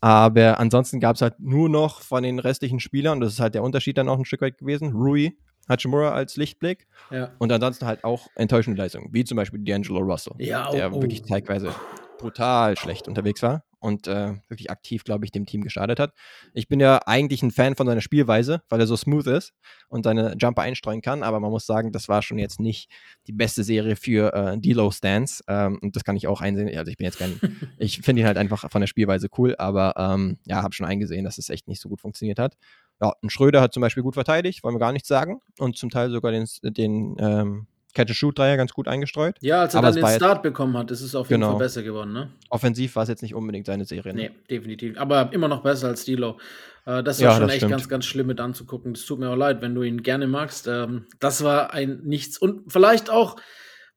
[0.00, 3.56] Aber ansonsten gab es halt nur noch von den restlichen Spielern, und das ist halt
[3.56, 5.36] der Unterschied dann auch ein Stück weit gewesen, Rui
[5.68, 7.32] Hachimura als Lichtblick ja.
[7.38, 11.02] und ansonsten halt auch enttäuschende Leistungen, wie zum Beispiel D'Angelo Russell, ja, oh, der oh.
[11.02, 11.74] wirklich zeitweise
[12.18, 16.12] brutal schlecht unterwegs war und äh, wirklich aktiv, glaube ich, dem Team gestartet hat.
[16.54, 19.52] Ich bin ja eigentlich ein Fan von seiner Spielweise, weil er so smooth ist
[19.88, 22.90] und seine Jumper einstreuen kann, aber man muss sagen, das war schon jetzt nicht
[23.26, 26.76] die beste Serie für äh, D-Low-Stance ähm, und das kann ich auch einsehen.
[26.76, 27.38] Also ich bin jetzt kein,
[27.78, 31.24] ich finde ihn halt einfach von der Spielweise cool, aber ähm, ja, habe schon eingesehen,
[31.24, 32.56] dass es echt nicht so gut funktioniert hat.
[33.00, 35.90] Ja, ein Schröder hat zum Beispiel gut verteidigt, wollen wir gar nichts sagen und zum
[35.90, 37.66] Teil sogar den, den ähm,
[37.96, 39.36] Catch-and-Shoot-Dreier ganz gut eingestreut.
[39.40, 41.52] Ja, als er aber dann den Start bekommen hat, ist es auf jeden genau.
[41.52, 42.12] Fall besser geworden.
[42.12, 42.30] Ne?
[42.50, 44.14] Offensiv war es jetzt nicht unbedingt seine Serie.
[44.14, 44.22] Ne?
[44.22, 44.98] Nee, definitiv.
[44.98, 46.38] Aber immer noch besser als Dilo.
[46.84, 47.70] Äh, das war ja, schon echt stimmt.
[47.70, 48.92] ganz, ganz schlimm mit anzugucken.
[48.94, 50.68] Das tut mir auch leid, wenn du ihn gerne magst.
[50.68, 52.36] Ähm, das war ein Nichts.
[52.38, 53.36] Und vielleicht auch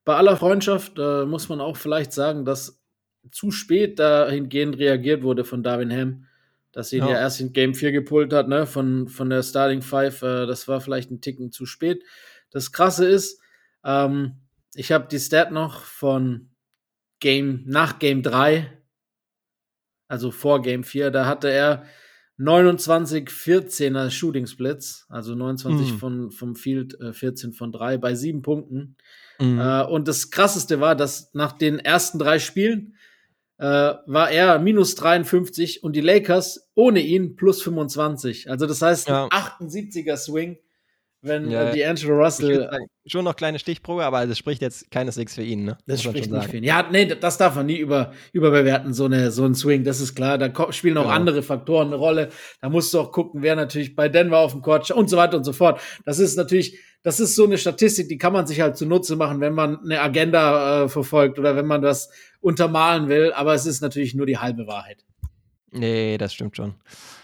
[0.04, 2.80] bei aller Freundschaft äh, muss man auch vielleicht sagen, dass
[3.30, 6.26] zu spät dahingehend reagiert wurde von Darwin Ham.
[6.72, 7.10] dass sie ihn ja.
[7.10, 10.22] ja erst in Game 4 gepult hat, ne, von, von der Starting Five.
[10.22, 12.02] Äh, das war vielleicht ein Ticken zu spät.
[12.50, 13.39] Das Krasse ist,
[13.84, 14.36] ähm,
[14.74, 16.50] ich habe die Stat noch von
[17.20, 18.70] Game, nach Game 3,
[20.08, 21.84] also vor Game 4, da hatte er
[22.38, 25.98] 29, 14er Shooting Splits, also 29 mhm.
[25.98, 28.96] von, vom Field, äh, 14 von 3 bei sieben Punkten.
[29.38, 29.60] Mhm.
[29.60, 32.94] Äh, und das krasseste war, dass nach den ersten drei Spielen
[33.58, 38.50] äh, war er minus 53 und die Lakers ohne ihn plus 25.
[38.50, 39.28] Also das heißt, ja.
[39.28, 40.56] 78er Swing
[41.22, 42.68] wenn ja, äh, die Angelo Russell.
[42.70, 45.78] Sagen, schon noch kleine Stichprobe, aber das spricht jetzt keineswegs für ihn, ne?
[45.86, 46.64] Das spricht nicht für ihn.
[46.64, 50.14] Ja, nee, das darf man nie über, überbewerten, so, eine, so ein Swing, das ist
[50.14, 50.38] klar.
[50.38, 51.14] Da spielen auch genau.
[51.14, 52.30] andere Faktoren eine Rolle.
[52.60, 55.36] Da musst du auch gucken, wer natürlich bei Denver auf dem Court und so weiter
[55.36, 55.80] und so fort.
[56.04, 59.40] Das ist natürlich, das ist so eine Statistik, die kann man sich halt zunutze machen,
[59.40, 62.10] wenn man eine Agenda äh, verfolgt oder wenn man das
[62.40, 65.04] untermalen will, aber es ist natürlich nur die halbe Wahrheit.
[65.72, 66.74] Nee, das stimmt schon.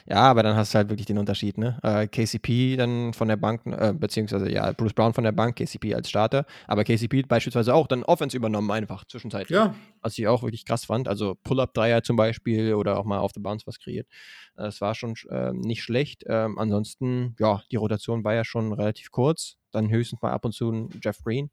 [0.06, 1.80] Ja, aber dann hast du halt wirklich den Unterschied, ne?
[1.82, 5.94] Äh, KCP dann von der Bank, äh, beziehungsweise ja, Bruce Brown von der Bank, KCP
[5.94, 9.56] als Starter, aber KCP beispielsweise auch dann Offense übernommen, einfach zwischenzeitlich.
[9.56, 9.74] Ja.
[10.02, 11.08] Was ich auch wirklich krass fand.
[11.08, 14.06] Also Pull-Up-Dreier zum Beispiel oder auch mal auf the Bounce was kreiert.
[14.54, 16.22] Das war schon äh, nicht schlecht.
[16.28, 19.56] Ähm, ansonsten, ja, die Rotation war ja schon relativ kurz.
[19.72, 21.50] Dann höchstens mal ab und zu ein Jeff Green.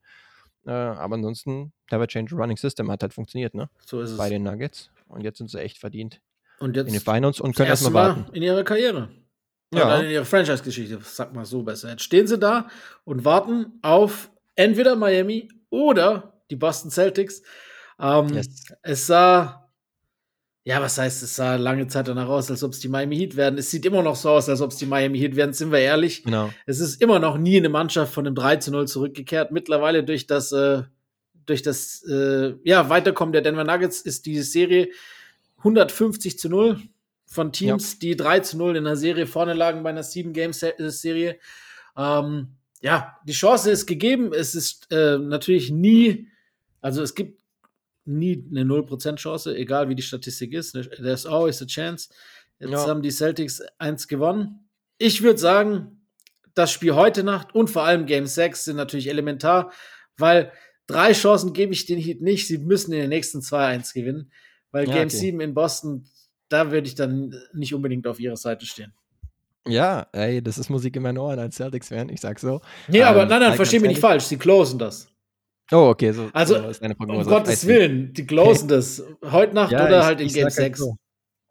[0.68, 3.70] Äh, aber ansonsten, Never Change Running System hat halt funktioniert, ne?
[3.84, 4.18] So ist es.
[4.18, 4.92] Bei den Nuggets.
[5.08, 6.22] Und jetzt sind sie echt verdient
[6.64, 8.26] und jetzt in den Finals und können erstmal warten.
[8.34, 9.10] In ihrer Karriere.
[9.74, 9.86] Ja.
[9.86, 11.90] Oder in ihrer Franchise-Geschichte, sag mal so besser.
[11.90, 12.68] Jetzt stehen sie da
[13.06, 17.42] und warten auf entweder Miami oder die Boston Celtics.
[18.00, 18.66] Ähm, yes.
[18.82, 19.70] Es sah,
[20.64, 23.36] ja, was heißt, es sah lange Zeit danach aus, als ob es die Miami Heat
[23.36, 23.58] werden.
[23.58, 25.80] Es sieht immer noch so aus, als ob es die Miami Heat werden, sind wir
[25.80, 26.24] ehrlich.
[26.24, 26.52] Genau.
[26.66, 29.52] Es ist immer noch nie eine Mannschaft von einem 3 zu 0 zurückgekehrt.
[29.52, 30.84] Mittlerweile durch das, äh,
[31.46, 34.90] durch das äh, ja, Weiterkommen der Denver Nuggets ist diese Serie
[35.64, 36.82] 150 zu 0
[37.26, 38.00] von Teams, ja.
[38.02, 41.40] die 3 zu 0 in der Serie vorne lagen bei einer 7-Game-Serie.
[41.98, 42.48] Ähm,
[42.82, 44.34] ja, die Chance ist gegeben.
[44.34, 46.28] Es ist äh, natürlich nie,
[46.82, 47.42] also es gibt
[48.06, 50.74] nie eine 0% Chance, egal wie die Statistik ist.
[50.74, 52.10] There's always a chance.
[52.60, 52.88] Jetzt ja.
[52.88, 54.68] haben die Celtics 1 gewonnen.
[54.98, 56.06] Ich würde sagen,
[56.54, 59.72] das Spiel heute Nacht und vor allem Game 6 sind natürlich elementar,
[60.18, 60.52] weil
[60.88, 62.48] drei Chancen gebe ich den Heat nicht.
[62.48, 64.32] Sie müssen in den nächsten 2-1 gewinnen.
[64.74, 65.16] Weil ja, Game okay.
[65.16, 66.06] 7 in Boston,
[66.50, 68.92] da würde ich dann nicht unbedingt auf ihrer Seite stehen.
[69.66, 72.60] Ja, ey, das ist Musik in meinen Ohren als Celtics-Fan, ich sag so.
[72.90, 75.08] Nee, ähm, aber nein, nein, versteh mich nicht falsch, sie closen das.
[75.72, 77.30] Oh, okay, so, also, so ist deine Prognose.
[77.30, 79.02] Um Gottes Willen, die closen das.
[79.24, 80.58] Heute Nacht ja, oder ich, halt in Game 6.
[80.58, 80.98] Halt so.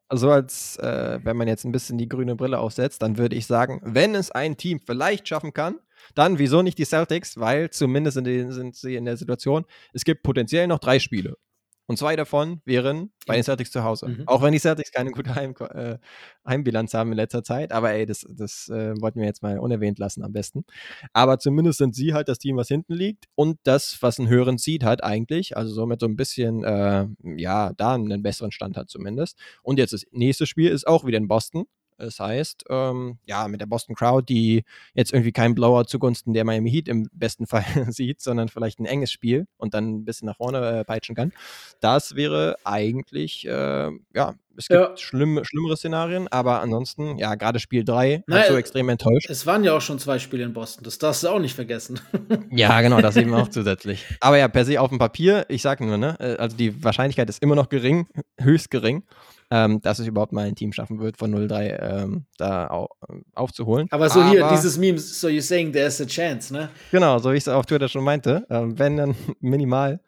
[0.09, 3.47] Also als äh, wenn man jetzt ein bisschen die grüne Brille aufsetzt, dann würde ich
[3.47, 5.77] sagen, wenn es ein Team vielleicht schaffen kann,
[6.14, 7.41] dann wieso nicht die Celtics?
[7.41, 9.64] Weil zumindest sind sie in der Situation,
[9.95, 11.39] es gibt potenziell noch drei Spiele.
[11.87, 14.09] Und zwei davon wären bei den Celtics zu Hause.
[14.09, 14.28] Mhm.
[14.28, 15.99] Auch wenn die Celtics keine gute Heim, äh,
[16.47, 17.72] Heimbilanz haben in letzter Zeit.
[17.72, 20.64] Aber ey, das, das äh, wollten wir jetzt mal unerwähnt lassen am besten.
[21.12, 23.26] Aber zumindest sind sie halt das Team, was hinten liegt.
[23.35, 25.57] Und das, was einen höheren Seed hat eigentlich.
[25.57, 27.07] Also somit so ein bisschen, äh,
[27.37, 29.39] ja, da einen besseren Stand hat zumindest.
[29.62, 31.64] Und jetzt das nächste Spiel ist auch wieder in Boston.
[32.03, 36.45] Das heißt, ähm, ja, mit der Boston Crowd, die jetzt irgendwie keinen Blower zugunsten der
[36.45, 40.27] Miami Heat im besten Fall sieht, sondern vielleicht ein enges Spiel und dann ein bisschen
[40.27, 41.33] nach vorne äh, peitschen kann.
[41.81, 44.97] Das wäre eigentlich, äh, ja, es gibt ja.
[44.97, 49.31] schlimm, schlimmere Szenarien, aber ansonsten, ja, gerade Spiel 3 hat so extrem enttäuscht.
[49.31, 52.01] Es waren ja auch schon zwei Spiele in Boston, das darfst du auch nicht vergessen.
[52.51, 54.05] ja, genau, das eben auch zusätzlich.
[54.21, 57.31] Aber ja, per se auf dem Papier, ich sage nur, ne, äh, also die Wahrscheinlichkeit
[57.31, 58.09] ist immer noch gering,
[58.41, 59.05] höchst gering
[59.53, 62.89] ähm, dass es überhaupt mal ein Team schaffen wird, von 0-3 ähm, da au
[63.35, 63.87] aufzuholen.
[63.91, 66.71] Aber so Aber, hier, dieses Meme, so you're saying there's a chance, ne?
[66.91, 68.47] Genau, so wie ich es auf Twitter schon meinte.
[68.49, 70.01] Ähm, wenn dann minimal,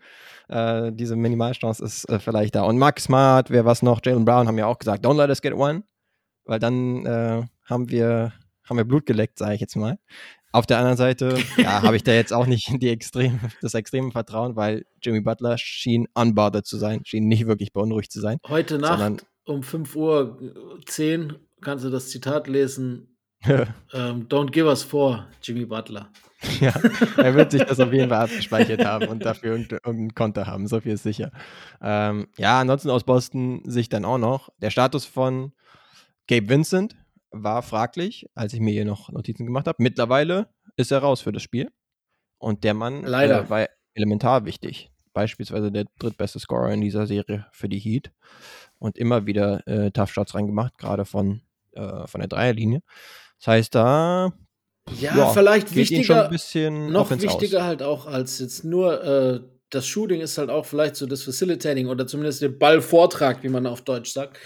[0.49, 2.63] äh, diese Minimalchance ist äh, vielleicht da.
[2.63, 5.43] Und Max Smart, wer was noch, Jalen Brown haben ja auch gesagt, don't let us
[5.43, 5.83] get one,
[6.47, 8.33] weil dann äh, haben wir
[8.67, 9.99] haben wir Blut geleckt, sage ich jetzt mal.
[10.53, 14.11] Auf der anderen Seite, ja, habe ich da jetzt auch nicht die extrem, das extreme
[14.11, 18.39] Vertrauen, weil Jimmy Butler schien unbothered zu sein, schien nicht wirklich beunruhigt zu sein.
[18.49, 20.39] Heute Nacht um 5 Uhr
[20.87, 23.17] 10 kannst du das Zitat lesen.
[23.47, 26.11] ähm, Don't give us four, Jimmy Butler.
[26.61, 26.75] Ja,
[27.17, 30.79] er wird sich das auf jeden Fall abgespeichert haben und dafür irgendein Konto haben, so
[30.79, 31.33] viel ist sicher.
[31.81, 34.51] Ähm, ja, ansonsten aus Boston Sicht dann auch noch.
[34.59, 35.53] Der Status von
[36.29, 36.97] Gabe Vincent
[37.31, 39.83] war fraglich, als ich mir hier noch Notizen gemacht habe.
[39.83, 41.71] Mittlerweile ist er raus für das Spiel.
[42.39, 43.45] Und der Mann Leider.
[43.45, 44.91] Äh, war elementar wichtig.
[45.15, 48.13] Beispielsweise der drittbeste Scorer in dieser Serie für die Heat
[48.79, 51.41] und immer wieder äh, Tough Shots reingemacht, gerade von,
[51.73, 52.83] äh, von der Dreierlinie.
[53.39, 54.33] Das heißt, da
[55.01, 56.31] ja, ja vielleicht wichtiger,
[56.71, 57.65] noch wichtiger aus.
[57.65, 59.41] halt auch als jetzt nur äh,
[59.71, 63.67] das Shooting ist halt auch vielleicht so das Facilitating oder zumindest der Ballvortrag, wie man
[63.67, 64.39] auf Deutsch sagt.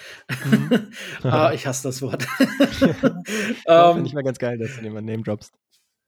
[0.45, 0.93] Mhm.
[1.23, 2.27] ah, ich hasse das Wort.
[2.81, 5.53] ähm, Finde ich mal ganz geil, dass du den mal Name droppst.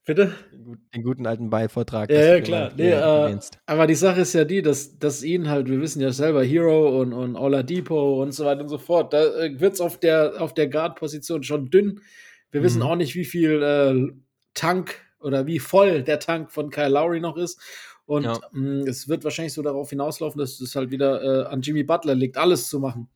[0.03, 0.33] Bitte?
[0.51, 2.09] Den, guten alten Ballvortrag.
[2.09, 2.71] Ja, ja klar.
[2.75, 6.11] Nee, äh, aber die Sache ist ja die, dass, dass ihn halt, wir wissen ja
[6.11, 9.81] selber, Hero und, und Oladipo und so weiter und so fort, da äh, wird es
[9.81, 12.01] auf der, auf der Guard-Position schon dünn.
[12.49, 12.65] Wir mhm.
[12.65, 14.11] wissen auch nicht, wie viel äh,
[14.55, 17.61] Tank oder wie voll der Tank von Kyle Lowry noch ist.
[18.05, 18.39] Und ja.
[18.51, 21.83] mh, mm, es wird wahrscheinlich so darauf hinauslaufen, dass es halt wieder äh, an Jimmy
[21.83, 23.07] Butler liegt, alles zu machen.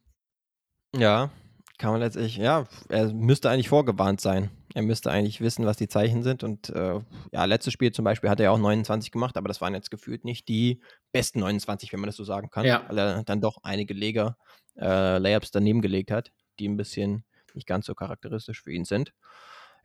[0.96, 1.32] Ja,
[1.78, 4.50] kann man letztlich, ja, er müsste eigentlich vorgewarnt sein.
[4.76, 6.44] Er müsste eigentlich wissen, was die Zeichen sind.
[6.44, 7.00] Und äh,
[7.32, 10.26] ja, letztes Spiel zum Beispiel hat er auch 29 gemacht, aber das waren jetzt gefühlt
[10.26, 10.82] nicht die
[11.14, 12.66] besten 29, wenn man das so sagen kann.
[12.66, 12.84] Ja.
[12.90, 14.38] Weil er dann doch einige Leger,
[14.78, 17.24] äh, Layups daneben gelegt hat, die ein bisschen
[17.54, 19.14] nicht ganz so charakteristisch für ihn sind.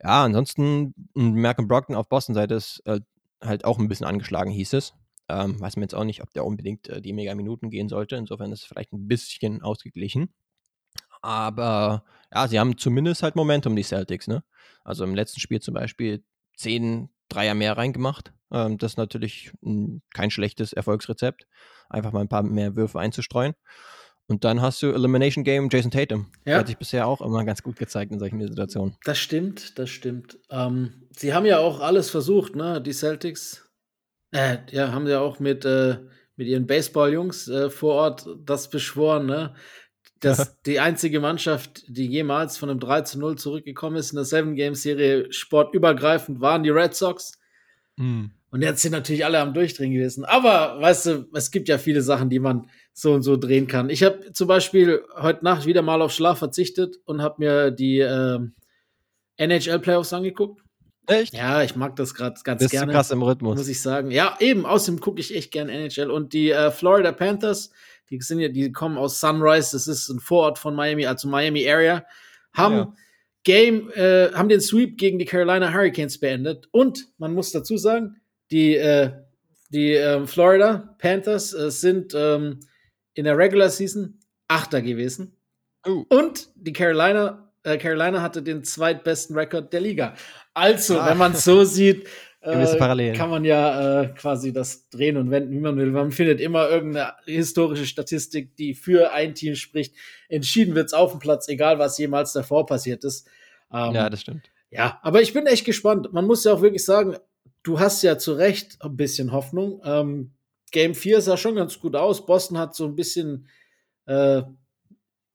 [0.03, 2.99] Ja, ansonsten Malcolm Brockton auf Boston-Seite ist äh,
[3.41, 4.93] halt auch ein bisschen angeschlagen, hieß es.
[5.29, 8.17] Ähm, weiß man jetzt auch nicht, ob der unbedingt äh, die Mega-Minuten gehen sollte.
[8.17, 10.33] Insofern ist es vielleicht ein bisschen ausgeglichen.
[11.21, 12.03] Aber
[12.33, 14.43] ja, sie haben zumindest halt Momentum, die Celtics, ne?
[14.83, 16.23] Also im letzten Spiel zum Beispiel
[16.55, 18.33] zehn Dreier mehr reingemacht.
[18.51, 21.47] Ähm, das ist natürlich ein, kein schlechtes Erfolgsrezept.
[21.89, 23.53] Einfach mal ein paar mehr Würfe einzustreuen.
[24.27, 26.27] Und dann hast du Elimination Game Jason Tatum.
[26.45, 26.53] Ja.
[26.53, 28.95] Der hat sich bisher auch immer ganz gut gezeigt in solchen Situationen.
[29.03, 30.39] Das stimmt, das stimmt.
[30.49, 32.81] Ähm, sie haben ja auch alles versucht, ne?
[32.81, 33.69] Die Celtics.
[34.31, 35.97] Äh, ja, haben ja auch mit, äh,
[36.37, 39.53] mit ihren Baseball-Jungs äh, vor Ort das beschworen, ne?
[40.21, 44.25] Dass die einzige Mannschaft, die jemals von einem 3 zu 0 zurückgekommen ist in der
[44.25, 47.33] Seven-Game-Serie sportübergreifend, waren die Red Sox.
[47.97, 48.31] Mhm.
[48.51, 50.25] Und jetzt sind natürlich alle am Durchdrehen gewesen.
[50.25, 53.89] Aber, weißt du, es gibt ja viele Sachen, die man so und so drehen kann.
[53.89, 57.99] Ich habe zum Beispiel heute Nacht wieder mal auf Schlaf verzichtet und habe mir die
[57.99, 58.39] äh,
[59.37, 60.61] NHL-Playoffs angeguckt.
[61.07, 61.33] Echt?
[61.33, 62.87] Ja, ich mag das gerade ganz Bist gerne.
[62.87, 63.57] Du krass im Rhythmus.
[63.57, 64.11] Muss ich sagen.
[64.11, 64.65] Ja, eben.
[64.65, 66.11] Außerdem gucke ich echt gern NHL.
[66.11, 67.71] Und die äh, Florida Panthers
[68.11, 71.67] die sind ja, die kommen aus Sunrise, das ist ein Vorort von Miami, also Miami
[71.67, 72.05] Area,
[72.53, 72.93] haben ja.
[73.43, 76.67] Game, äh, haben den Sweep gegen die Carolina Hurricanes beendet.
[76.71, 78.17] Und man muss dazu sagen,
[78.51, 79.11] die, äh,
[79.69, 82.59] die äh, Florida Panthers äh, sind ähm,
[83.13, 85.37] in der Regular Season Achter gewesen.
[85.87, 86.03] Uh.
[86.09, 90.15] Und die Carolina, äh, Carolina hatte den zweitbesten Rekord der Liga.
[90.53, 91.09] Also, ah.
[91.09, 92.07] wenn man es so sieht,
[92.43, 93.15] Gewisse äh, Parallelen.
[93.15, 95.91] kann man ja äh, quasi das drehen und wenden, wie man will.
[95.91, 99.93] Man findet immer irgendeine historische Statistik, die für ein Team spricht.
[100.27, 103.27] Entschieden wird's auf dem Platz, egal was jemals davor passiert ist.
[103.71, 104.49] Ähm, ja, das stimmt.
[104.71, 106.13] Ja, aber ich bin echt gespannt.
[106.13, 107.15] Man muss ja auch wirklich sagen,
[107.61, 109.79] du hast ja zu Recht ein bisschen Hoffnung.
[109.85, 110.31] Ähm,
[110.71, 112.25] Game 4 sah schon ganz gut aus.
[112.25, 113.47] Boston hat so ein bisschen
[114.07, 114.41] äh,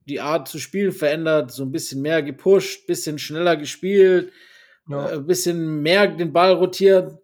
[0.07, 4.33] die Art zu spielen verändert, so ein bisschen mehr gepusht, bisschen schneller gespielt
[4.89, 5.07] ja.
[5.07, 7.18] ein äh, bisschen mehr den Ball rotieren.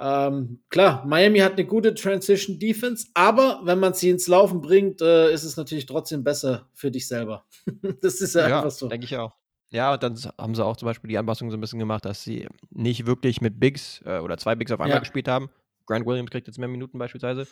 [0.00, 5.02] Ähm, klar, Miami hat eine gute Transition Defense, aber wenn man sie ins Laufen bringt,
[5.02, 7.44] äh, ist es natürlich trotzdem besser für dich selber.
[8.00, 8.88] das ist ja, ja einfach so.
[8.88, 9.32] Denke ich auch.
[9.70, 12.22] Ja, und dann haben sie auch zum Beispiel die Anpassung so ein bisschen gemacht, dass
[12.22, 15.00] sie nicht wirklich mit Bigs äh, oder zwei Bigs auf einmal ja.
[15.00, 15.50] gespielt haben.
[15.86, 17.46] Grant Williams kriegt jetzt mehr Minuten beispielsweise.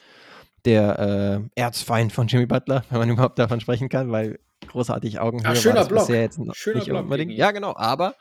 [0.65, 4.39] Der äh, Erzfeind von Jimmy Butler, wenn man überhaupt davon sprechen kann, weil
[4.69, 6.09] großartig Augenhöhe Ach, schöner Block.
[6.09, 7.33] Jetzt schöner nicht Block unbedingt.
[7.33, 7.75] Ja, genau.
[7.77, 8.15] Aber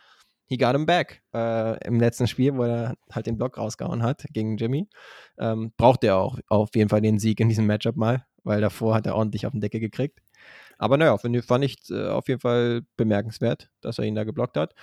[0.48, 4.26] he got him back äh, im letzten Spiel, wo er halt den Block rausgehauen hat
[4.32, 4.88] gegen Jimmy.
[5.38, 8.96] Ähm, braucht er auch auf jeden Fall den Sieg in diesem Matchup mal, weil davor
[8.96, 10.20] hat er ordentlich auf den Decke gekriegt.
[10.78, 14.74] Aber naja, fand ich äh, auf jeden Fall bemerkenswert, dass er ihn da geblockt hat.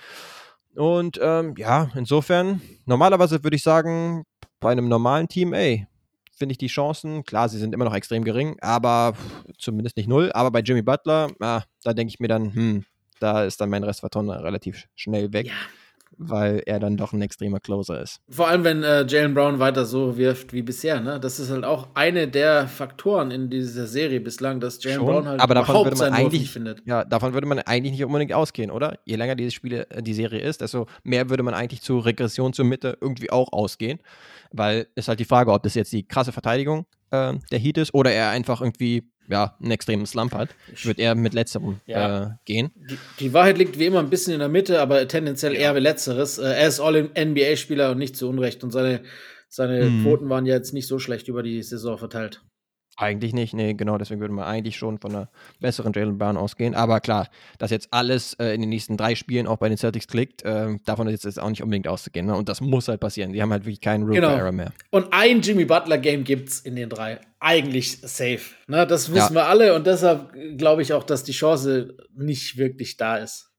[0.75, 4.23] Und ähm, ja, insofern, normalerweise würde ich sagen,
[4.59, 5.87] bei einem normalen Team, ey,
[6.35, 9.13] finde ich die Chancen, klar, sie sind immer noch extrem gering, aber
[9.59, 10.31] zumindest nicht null.
[10.33, 12.85] Aber bei Jimmy Butler, ah, da denke ich mir dann, hm,
[13.19, 15.47] da ist dann mein Restverton relativ schnell weg.
[15.47, 15.53] Ja.
[16.15, 18.21] Weil er dann doch ein extremer Closer ist.
[18.29, 21.01] Vor allem, wenn äh, Jalen Brown weiter so wirft wie bisher.
[21.01, 21.19] Ne?
[21.19, 25.41] Das ist halt auch eine der Faktoren in dieser Serie bislang, dass Jalen Brown halt
[25.41, 26.83] aber davon würde man eigentlich, findet.
[26.85, 28.99] Ja, davon würde man eigentlich nicht unbedingt ausgehen, oder?
[29.05, 32.53] Je länger diese Spiele, äh, die Serie ist, desto mehr würde man eigentlich zur Regression
[32.53, 33.99] zur Mitte irgendwie auch ausgehen.
[34.51, 37.93] Weil ist halt die Frage, ob das jetzt die krasse Verteidigung äh, der Heat ist
[37.95, 40.49] oder er einfach irgendwie ja, einen extremen Slump hat.
[40.73, 42.23] Ich würde eher mit letzterem ja.
[42.23, 42.71] äh, gehen.
[42.75, 45.59] Die, die, Wahrheit liegt wie immer ein bisschen in der Mitte, aber tendenziell ja.
[45.59, 46.37] eher letzteres.
[46.37, 49.03] Äh, er ist All-NBA-Spieler und nicht zu Unrecht und seine,
[49.49, 50.03] seine hm.
[50.03, 52.41] Quoten waren ja jetzt nicht so schlecht über die Saison verteilt.
[52.95, 55.29] Eigentlich nicht, nee, genau, deswegen würde man eigentlich schon von einer
[55.59, 56.75] besseren Jalen Brown ausgehen.
[56.75, 57.27] Aber klar,
[57.57, 60.77] dass jetzt alles äh, in den nächsten drei Spielen auch bei den Celtics klickt, äh,
[60.85, 62.27] davon ist jetzt auch nicht unbedingt auszugehen.
[62.27, 62.35] Ne?
[62.35, 63.33] Und das muss halt passieren.
[63.33, 64.29] Die haben halt wirklich keinen Room genau.
[64.29, 64.73] Error mehr.
[64.91, 67.19] Und ein Jimmy Butler-Game gibt es in den drei.
[67.39, 68.41] Eigentlich safe.
[68.67, 68.85] Ne?
[68.85, 69.41] Das wissen ja.
[69.41, 73.49] wir alle und deshalb glaube ich auch, dass die Chance nicht wirklich da ist.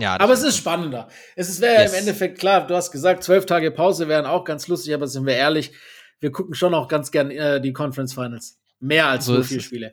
[0.00, 1.08] Ja, aber es ist spannender.
[1.36, 1.92] Es wäre yes.
[1.92, 5.06] ja im Endeffekt klar, du hast gesagt, zwölf Tage Pause wären auch ganz lustig, aber
[5.06, 5.72] sind wir ehrlich,
[6.20, 8.59] wir gucken schon auch ganz gern äh, die Conference Finals.
[8.80, 9.60] Mehr als So nur vier.
[9.60, 9.92] Spiele.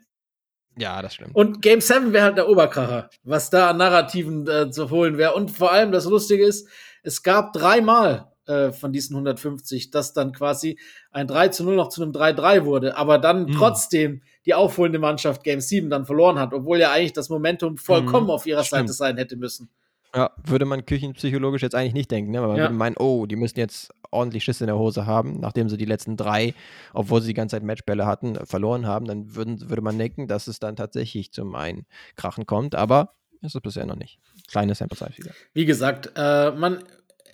[0.77, 1.35] Ja, das stimmt.
[1.35, 5.33] Und Game 7 wäre halt der Oberkracher, was da an Narrativen äh, zu holen wäre.
[5.33, 6.67] Und vor allem das Lustige ist,
[7.03, 10.77] es gab dreimal äh, von diesen 150, dass dann quasi
[11.11, 13.53] ein 3 zu 0 noch zu einem 3-3 wurde, aber dann Mhm.
[13.53, 18.25] trotzdem die aufholende Mannschaft Game 7 dann verloren hat, obwohl ja eigentlich das Momentum vollkommen
[18.27, 18.81] Mhm, auf ihrer stimmt.
[18.87, 19.69] Seite sein hätte müssen.
[20.15, 22.41] Ja, würde man küchenpsychologisch jetzt eigentlich nicht denken, ne?
[22.41, 22.63] weil man Ja.
[22.63, 25.85] würde meinen, oh, die müssen jetzt ordentlich Schiss in der Hose haben, nachdem sie die
[25.85, 26.53] letzten drei,
[26.93, 30.47] obwohl sie die ganze Zeit Matchbälle hatten, verloren haben, dann würden, würde man denken, dass
[30.47, 34.19] es dann tatsächlich zum Einkrachen kommt, aber ist es bisher noch nicht.
[34.47, 35.31] Kleine Sample Size wieder.
[35.53, 36.83] Wie gesagt, äh, man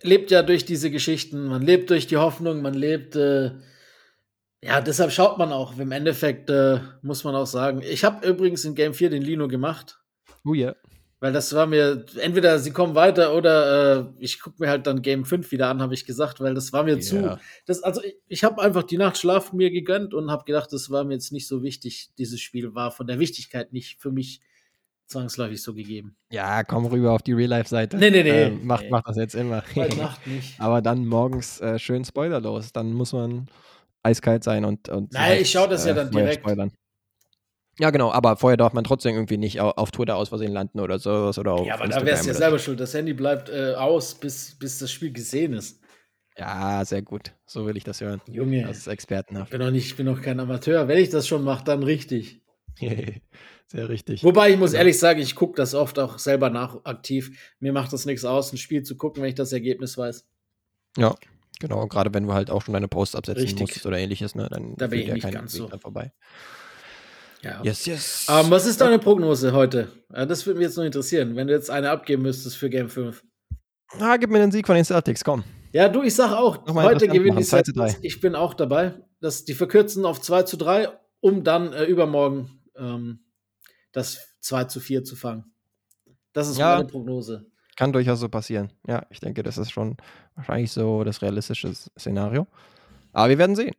[0.02, 3.52] lebt ja durch diese Geschichten, man lebt durch die Hoffnung, man lebt, äh,
[4.62, 5.78] ja, deshalb schaut man auch.
[5.78, 9.48] Im Endeffekt äh, muss man auch sagen, ich habe übrigens in Game 4 den Lino
[9.48, 10.00] gemacht.
[10.46, 10.76] Oh ja.
[11.24, 15.02] Weil das war mir, entweder sie kommen weiter oder äh, ich gucke mir halt dann
[15.02, 17.16] Game 5 wieder an, habe ich gesagt, weil das war mir zu.
[17.16, 17.40] Ja.
[17.66, 20.90] Das, also ich, ich habe einfach die Nacht Schlaf mir gegönnt und habe gedacht, das
[20.90, 22.10] war mir jetzt nicht so wichtig.
[22.18, 24.42] Dieses Spiel war von der Wichtigkeit nicht für mich
[25.06, 26.18] zwangsläufig so gegeben.
[26.30, 27.96] Ja, komm rüber auf die Real-Life-Seite.
[27.96, 28.44] Nee, nee, nee.
[28.44, 28.90] Ähm, macht, Nee.
[28.90, 29.64] macht das jetzt immer.
[29.78, 30.60] Heute Nacht nicht.
[30.60, 32.74] aber dann morgens äh, schön spoilerlos.
[32.74, 33.48] Dann muss man
[34.02, 34.90] eiskalt sein und.
[34.90, 36.42] und Nein, ich schau das ja dann direkt.
[36.42, 36.74] Spoilern.
[37.80, 40.80] Ja, genau, aber vorher darf man trotzdem irgendwie nicht au- auf Twitter aus Versehen landen
[40.80, 42.80] oder sowas oder auf Ja, aber da Instagram wärst du ja selber schuld.
[42.80, 45.80] Das Handy bleibt äh, aus, bis, bis das Spiel gesehen ist.
[46.38, 47.34] Ja, sehr gut.
[47.46, 48.22] So will ich das hören.
[48.28, 49.52] Junge, Das ist expertenhaft.
[49.52, 50.88] bin doch nicht, ich bin doch kein Amateur.
[50.88, 52.42] Wenn ich das schon mache, dann richtig.
[53.68, 54.24] sehr richtig.
[54.24, 54.80] Wobei ich muss Genau.
[54.80, 57.54] ehrlich sagen, ich gucke das oft auch selber nach aktiv.
[57.60, 60.26] Mir macht das nichts aus, ein Spiel zu gucken, wenn ich das Ergebnis weiß.
[60.98, 61.16] Ja,
[61.60, 61.88] genau.
[61.88, 63.62] Gerade wenn du halt auch schon deine Posts absetzen Richtig.
[63.62, 64.48] musstest oder ähnliches, ne?
[64.50, 65.78] Dann Da bin ich ja nicht kein ganz Weg so.
[65.80, 66.12] vorbei.
[67.44, 67.62] Ja.
[67.64, 68.28] Yes, yes.
[68.30, 69.89] Ähm, was ist deine Prognose heute?
[70.14, 72.89] Ja, das würde mich jetzt noch interessieren, wenn du jetzt eine abgeben müsstest für Game
[72.89, 73.22] 5.
[74.00, 75.44] ah, gib mir den Sieg von den Celtics, komm.
[75.74, 78.00] Ja, du, ich sag auch, Nochmal heute gewinnen die machen, 2 zu Celtics.
[78.02, 78.08] 3.
[78.08, 78.94] Ich bin auch dabei.
[79.20, 80.88] Das, die verkürzen auf 2 zu 3,
[81.20, 83.26] um dann äh, übermorgen ähm,
[83.91, 85.46] das 2 zu 4 zu fangen.
[86.32, 86.76] Das ist Ja.
[86.76, 87.46] meine Prognose.
[87.76, 88.72] Kann durchaus so passieren.
[88.88, 89.98] Ja, ich denke, das ist schon
[90.36, 92.48] wahrscheinlich so das realistische Szenario.
[93.12, 93.74] Aber wir werden sehen.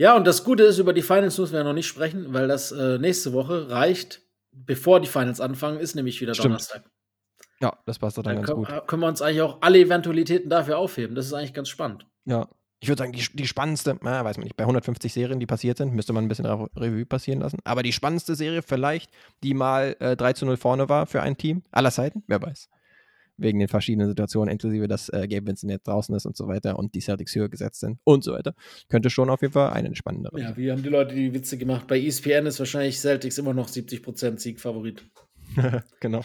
[0.00, 2.48] Ja, und das Gute ist, über die Finals müssen wir ja noch nicht sprechen, weil
[2.48, 6.46] das äh, nächste Woche reicht, bevor die Finals anfangen, ist nämlich wieder Stimmt.
[6.46, 6.90] Donnerstag.
[7.60, 8.86] Ja, das passt doch dann Dann ganz können, gut.
[8.88, 11.14] können wir uns eigentlich auch alle Eventualitäten dafür aufheben.
[11.14, 12.06] Das ist eigentlich ganz spannend.
[12.24, 12.48] Ja.
[12.82, 15.76] Ich würde sagen, die, die spannendste, na, weiß man nicht, bei 150 Serien, die passiert
[15.76, 17.58] sind, müsste man ein bisschen Re- Revue passieren lassen.
[17.64, 19.10] Aber die spannendste Serie vielleicht,
[19.42, 22.70] die mal äh, 3 zu 0 vorne war für ein Team, aller Zeiten, wer weiß.
[23.40, 26.78] Wegen den verschiedenen Situationen, inklusive, dass äh, Gabe Vincent jetzt draußen ist und so weiter
[26.78, 28.54] und die Celtics höher gesetzt sind und so weiter.
[28.88, 30.40] Könnte schon auf jeden Fall eine spannendere.
[30.40, 31.86] Ja, wie haben die Leute die Witze gemacht?
[31.86, 35.04] Bei ESPN ist wahrscheinlich Celtics immer noch 70% Siegfavorit.
[36.00, 36.22] genau.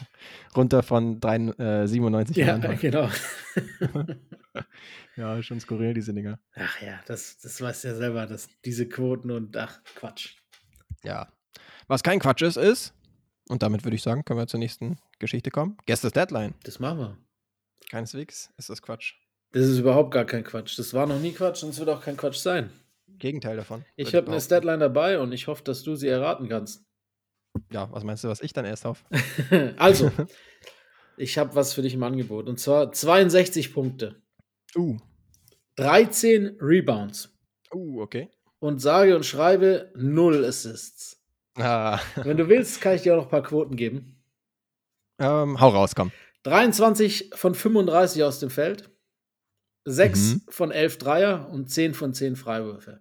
[0.55, 2.77] Runter von 3, äh, 97 Ja, Jahren.
[2.79, 3.09] genau.
[5.17, 6.39] Ja, schon skurril, diese Dinger.
[6.55, 10.35] Ach ja, das, das weißt du ja selber, dass diese Quoten und ach, Quatsch.
[11.03, 11.29] Ja.
[11.87, 12.93] Was kein Quatsch ist, ist,
[13.49, 15.77] und damit würde ich sagen, können wir zur nächsten Geschichte kommen.
[15.85, 16.53] Guess the Deadline.
[16.63, 17.17] Das machen wir.
[17.89, 19.13] Keineswegs ist das Quatsch.
[19.51, 20.77] Das ist überhaupt gar kein Quatsch.
[20.77, 22.69] Das war noch nie Quatsch und es wird auch kein Quatsch sein.
[23.07, 23.85] Gegenteil davon.
[23.95, 24.41] Ich habe eine.
[24.41, 26.83] Statline dabei und ich hoffe, dass du sie erraten kannst.
[27.71, 29.05] Ja, was meinst du, was ich dann erst auf?
[29.77, 30.11] also,
[31.17, 32.49] ich habe was für dich im Angebot.
[32.49, 34.21] Und zwar 62 Punkte,
[34.75, 34.97] Uh.
[35.77, 37.29] 13 Rebounds
[37.73, 38.29] Uh, okay.
[38.59, 41.14] und sage und schreibe 0 Assists.
[41.57, 44.21] Ah, Wenn du willst, kann ich dir auch noch ein paar Quoten geben.
[45.19, 46.11] ähm, hau raus, komm.
[46.43, 48.89] 23 von 35 aus dem Feld,
[49.85, 50.41] 6 Mhm.
[50.49, 52.99] von 11 Dreier und 10 von 10 Freiwürfe.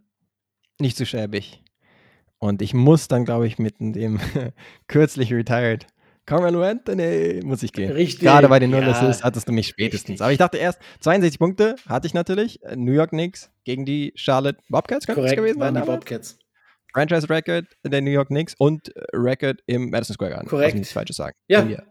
[0.80, 1.62] Nicht zu schäbig.
[2.38, 4.20] Und ich muss dann, glaube ich, mit dem
[4.88, 5.86] kürzlich retired
[6.26, 7.92] Carmelo Anthony muss ich gehen.
[7.92, 8.20] Richtig.
[8.20, 8.92] Gerade bei den Null ja.
[8.92, 10.08] Assists hattest du mich spätestens.
[10.08, 10.22] richtig.
[10.22, 12.62] Aber ich dachte erst, 62 Punkte hatte ich natürlich.
[12.62, 15.82] Äh, New York Knicks gegen die Charlotte Bobcats könnte Korrekt, gewesen waren sein.
[15.84, 15.90] die?
[15.90, 16.38] Bobcats.
[16.94, 20.48] Franchise Record der New York Knicks und Record im Madison Square Garden.
[20.48, 20.66] Korrekt.
[20.66, 21.36] Also nichts Falsches sagen.
[21.48, 21.62] Ja.
[21.64, 21.82] Mir.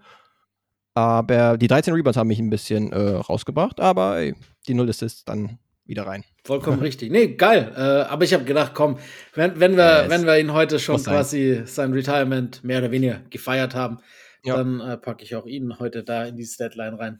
[0.95, 4.35] Aber die 13 Rebounds haben mich ein bisschen äh, rausgebracht, aber ey,
[4.67, 6.23] die Null Assists dann wieder rein.
[6.45, 7.11] Vollkommen richtig.
[7.11, 7.73] Nee, geil.
[7.75, 7.79] Äh,
[8.09, 8.99] aber ich habe gedacht, komm,
[9.33, 10.09] wenn, wenn, wir, Yes.
[10.09, 11.15] wenn wir ihn heute schon Muss sein.
[11.15, 13.97] quasi sein Retirement mehr oder weniger gefeiert haben,
[14.45, 14.55] Ja.
[14.57, 17.19] dann äh, packe ich auch ihn heute da in die Statline rein.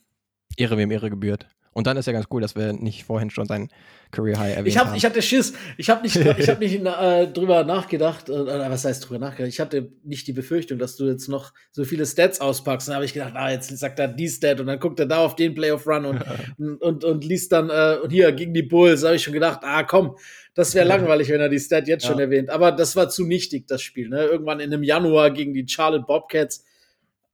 [0.56, 1.48] Ehre wem Ehre gebührt.
[1.74, 3.70] Und dann ist ja ganz cool, dass wir nicht vorhin schon sein
[4.12, 4.96] Career High erwähnt Ich, hab, haben.
[4.96, 5.54] ich hatte Schiss.
[5.78, 8.30] Ich habe nicht, ich hab nicht äh, drüber nachgedacht.
[8.30, 9.50] Äh, oder was heißt drüber nachgedacht?
[9.52, 12.88] Ich hatte nicht die Befürchtung, dass du jetzt noch so viele Stats auspackst.
[12.88, 15.18] Dann habe ich gedacht, ah, jetzt sagt er die Stat und dann guckt er da
[15.18, 16.24] auf den Playoff Run und,
[16.60, 19.02] und, und, und liest dann, äh, und hier gegen die Bulls.
[19.02, 20.16] Da habe ich schon gedacht, ah, komm,
[20.54, 22.26] das wäre langweilig, wenn er die Stat jetzt schon Ja.
[22.26, 22.52] erwähnt.
[22.52, 24.10] Aber das war zu nichtig, das Spiel.
[24.10, 24.24] Ne?
[24.26, 26.64] Irgendwann in einem Januar gegen die Charlotte Bobcats.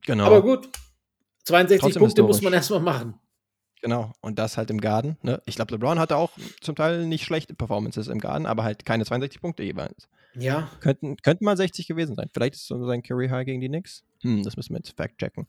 [0.06, 0.24] genau.
[0.24, 0.70] Aber gut,
[1.44, 2.44] 62 Trotzdem Punkte muss historisch.
[2.44, 3.14] man erstmal machen.
[3.82, 5.18] Genau, und das halt im Garden.
[5.22, 5.42] Ne?
[5.46, 9.06] Ich glaube, LeBron hatte auch zum Teil nicht schlechte Performances im Garden, aber halt keine
[9.06, 10.10] 62 Punkte jeweils.
[10.36, 10.70] Ja.
[10.82, 12.30] Könnten, könnten mal 60 gewesen sein.
[12.34, 14.04] Vielleicht ist es so sein Career High gegen die Knicks.
[14.22, 15.48] Hm, das müssen wir jetzt fact checken.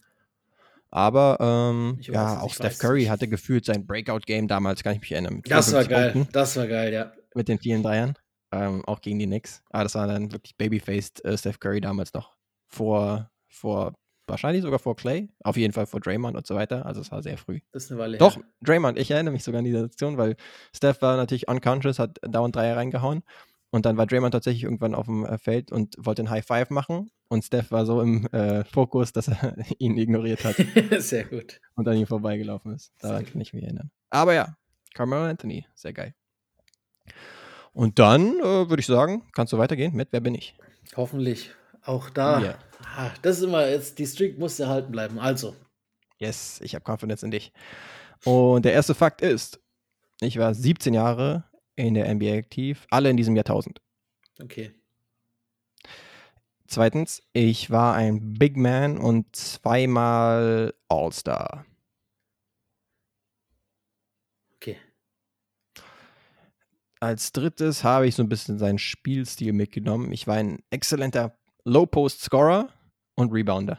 [0.91, 3.11] Aber ähm, weiß ja, auch Steph Curry nicht.
[3.11, 5.43] hatte gefühlt sein Breakout-Game damals, kann ich mich erinnern.
[5.45, 6.13] Das war 54 geil.
[6.13, 7.13] Punkten Das war geil, ja.
[7.35, 8.15] mit den vielen Dreiern.
[8.53, 9.63] Ähm, auch gegen die Knicks.
[9.71, 12.35] Aber das war dann wirklich babyfaced äh, Steph Curry damals noch.
[12.67, 13.95] Vor, vor,
[14.31, 15.29] wahrscheinlich sogar vor Clay.
[15.45, 16.87] Auf jeden Fall vor Draymond und so weiter.
[16.87, 17.61] Also es war sehr früh.
[17.73, 18.45] Das ist eine Weile Doch, her.
[18.63, 20.37] Draymond, ich erinnere mich sogar an diese Situation, weil
[20.75, 23.23] Steph war natürlich unconscious, hat dauernd Dreier reingehauen.
[23.73, 26.71] Und dann war Draymond tatsächlich irgendwann auf dem äh, Feld und wollte einen High Five
[26.71, 27.11] machen.
[27.29, 30.57] Und Steph war so im äh, Fokus, dass er ihn ignoriert hat
[30.99, 31.61] Sehr gut.
[31.77, 32.93] und an ihm vorbeigelaufen ist.
[32.99, 33.91] Daran Sehr kann ich mich erinnern.
[34.11, 34.57] Aber ja,
[34.95, 36.15] Carmelo Anthony, sehr geil.
[37.73, 40.57] Und dann äh, würde ich sagen, kannst du weitergehen mit Wer bin ich?
[40.97, 41.53] Hoffentlich.
[41.91, 42.41] Auch da.
[42.41, 42.59] Ja.
[42.97, 45.19] Ah, Das ist immer jetzt, die Streak muss erhalten bleiben.
[45.19, 45.57] Also,
[46.19, 47.53] Yes, ich habe Confidence in dich.
[48.25, 49.59] Und der erste Fakt ist,
[50.21, 51.45] ich war 17 Jahre
[51.77, 53.81] in der NBA aktiv, alle in diesem Jahrtausend.
[54.41, 54.73] okay.
[56.67, 61.67] Zweitens, ich war ein Big Man und zweimal All-Star.
[64.55, 64.77] Okay.
[67.01, 70.13] Als drittes habe ich so ein bisschen seinen Spielstil mitgenommen.
[70.13, 72.69] Ich war ein exzellenter Low-Post-Scorer
[73.17, 73.79] und Rebounder.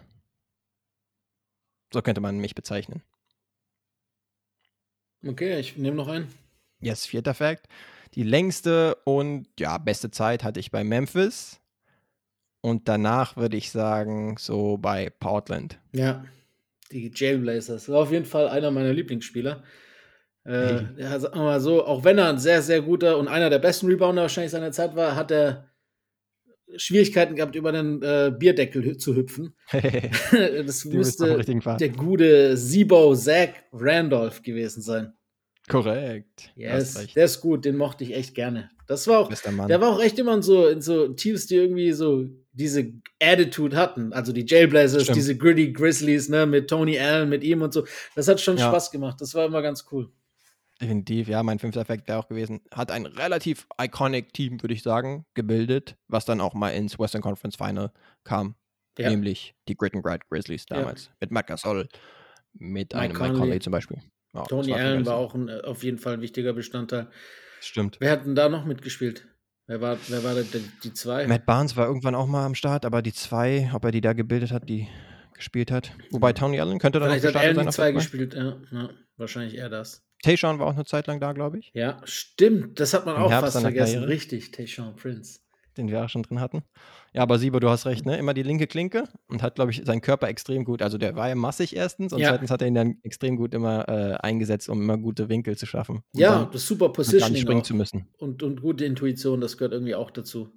[1.93, 3.03] So könnte man mich bezeichnen.
[5.25, 6.33] Okay, ich nehme noch einen.
[6.79, 7.67] Yes, vierter Fact.
[8.15, 11.59] Die längste und ja, beste Zeit hatte ich bei Memphis.
[12.61, 15.79] Und danach würde ich sagen, so bei Portland.
[15.93, 16.25] Ja.
[16.91, 17.87] Die Jailblazers.
[17.89, 19.63] War auf jeden Fall einer meiner Lieblingsspieler.
[20.43, 20.87] Äh, Hey.
[20.97, 23.59] ja, sagen wir mal so, auch wenn er ein sehr, sehr guter und einer der
[23.59, 25.70] besten Rebounder wahrscheinlich seiner Zeit war, hat er
[26.77, 29.53] Schwierigkeiten gehabt, über den äh, Bierdeckel zu hüpfen.
[29.71, 31.37] das müsste
[31.79, 35.13] der gute Sibo Zach Randolph gewesen sein.
[35.67, 36.51] Korrekt.
[36.55, 38.69] Yes, der ist gut, den mochte ich echt gerne.
[38.87, 41.93] Das war auch, der war auch echt immer in so, in so Teams, die irgendwie
[41.93, 42.91] so diese
[43.21, 44.11] Attitude hatten.
[44.11, 45.15] Also die Jailblazers, Stimmt.
[45.17, 47.85] diese Gritty Grizzlies, ne, mit Tony Allen, mit ihm und so.
[48.15, 48.67] Das hat schon Ja.
[48.67, 49.21] Spaß gemacht.
[49.21, 50.09] Das war immer ganz cool.
[50.81, 52.61] Definitiv, ja, mein fünfter Fact wäre auch gewesen.
[52.73, 57.21] Hat ein relativ iconic Team, würde ich sagen, gebildet, was dann auch mal ins Western
[57.21, 57.91] Conference Final
[58.23, 58.55] kam.
[58.97, 59.09] Ja.
[59.09, 60.77] Nämlich die Grit and Grad Grizzlies Ja.
[60.77, 61.11] damals.
[61.19, 61.87] Mit Matt Gasol,
[62.53, 63.39] mit Mike einem Mike Conley.
[63.39, 63.97] Conley zum Beispiel.
[64.33, 67.09] Ja, Tony Allen war auch ein, äh, auf jeden Fall ein wichtiger Bestandteil.
[67.59, 67.97] Stimmt.
[67.99, 69.27] Wer hat denn da noch mitgespielt?
[69.67, 70.41] Wer war, wer war da
[70.83, 71.27] die, zwei?
[71.27, 74.13] Matt Barnes war irgendwann auch mal am Start, aber die zwei, ob er die da
[74.13, 74.87] gebildet hat, die
[75.33, 75.91] gespielt hat.
[76.09, 78.33] Wobei Tony Allen könnte dann Vielleicht auch hat Allen die zwei gespielt.
[78.33, 80.03] Ja, ja, wahrscheinlich eher das.
[80.21, 82.79] Tayshaun war auch eine Zeit lang da, glaube ich, Ja, stimmt.
[82.79, 83.93] Das hat man Im auch Herbst fast vergessen.
[83.95, 84.07] Karriere.
[84.09, 85.39] Richtig, Tayshaun Prince.
[85.77, 86.63] den wir auch schon drin hatten.
[87.13, 88.17] Ja, aber Sieber, du hast recht, ne?
[88.17, 90.81] Immer die linke Klinke und hat, glaube ich, seinen Körper extrem gut.
[90.81, 92.29] Also der war ja massig erstens und Ja.
[92.29, 95.65] zweitens hat er ihn dann extrem gut immer äh, eingesetzt, um immer gute Winkel zu
[95.65, 96.03] schaffen.
[96.13, 97.65] Ja, das super gar nicht Positioning springen auch.
[97.65, 98.07] zu müssen.
[98.17, 100.49] Und, und gute Intuition, das gehört irgendwie auch dazu.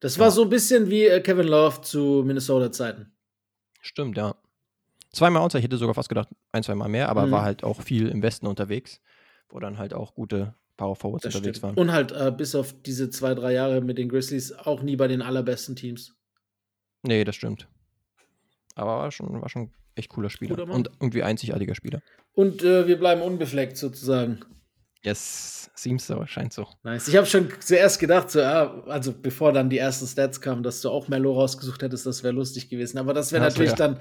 [0.00, 3.12] Das war so ein bisschen wie äh, Kevin Love zu Minnesota-Zeiten.
[3.80, 4.34] Stimmt, ja.
[5.16, 7.30] Zweimal Outside, ich hätte sogar fast gedacht, ein, zweimal mehr, aber Mhm.
[7.30, 9.00] war halt auch viel im Westen unterwegs,
[9.48, 11.76] wo dann halt auch gute Power Forwards Das unterwegs stimmt.
[11.76, 11.82] waren.
[11.86, 15.08] Und halt äh, bis auf diese zwei, drei Jahre mit den Grizzlies auch nie bei
[15.08, 16.14] den allerbesten Teams.
[17.02, 17.66] Nee, das stimmt.
[18.74, 20.56] Aber war schon, war schon echt cooler Spieler.
[20.66, 20.70] Mann.
[20.70, 22.02] Und irgendwie einzigartiger Spieler.
[22.34, 24.40] Und äh, wir bleiben unbefleckt sozusagen.
[25.02, 26.66] Yes, seems so, scheint so.
[26.82, 27.08] Nice.
[27.08, 30.80] Ich habe schon zuerst gedacht, so, ja, also bevor dann die ersten Stats kamen, dass
[30.82, 32.98] du auch Mello rausgesucht hättest, das wäre lustig gewesen.
[32.98, 33.76] Aber das wäre natürlich ja.
[33.76, 34.00] dann,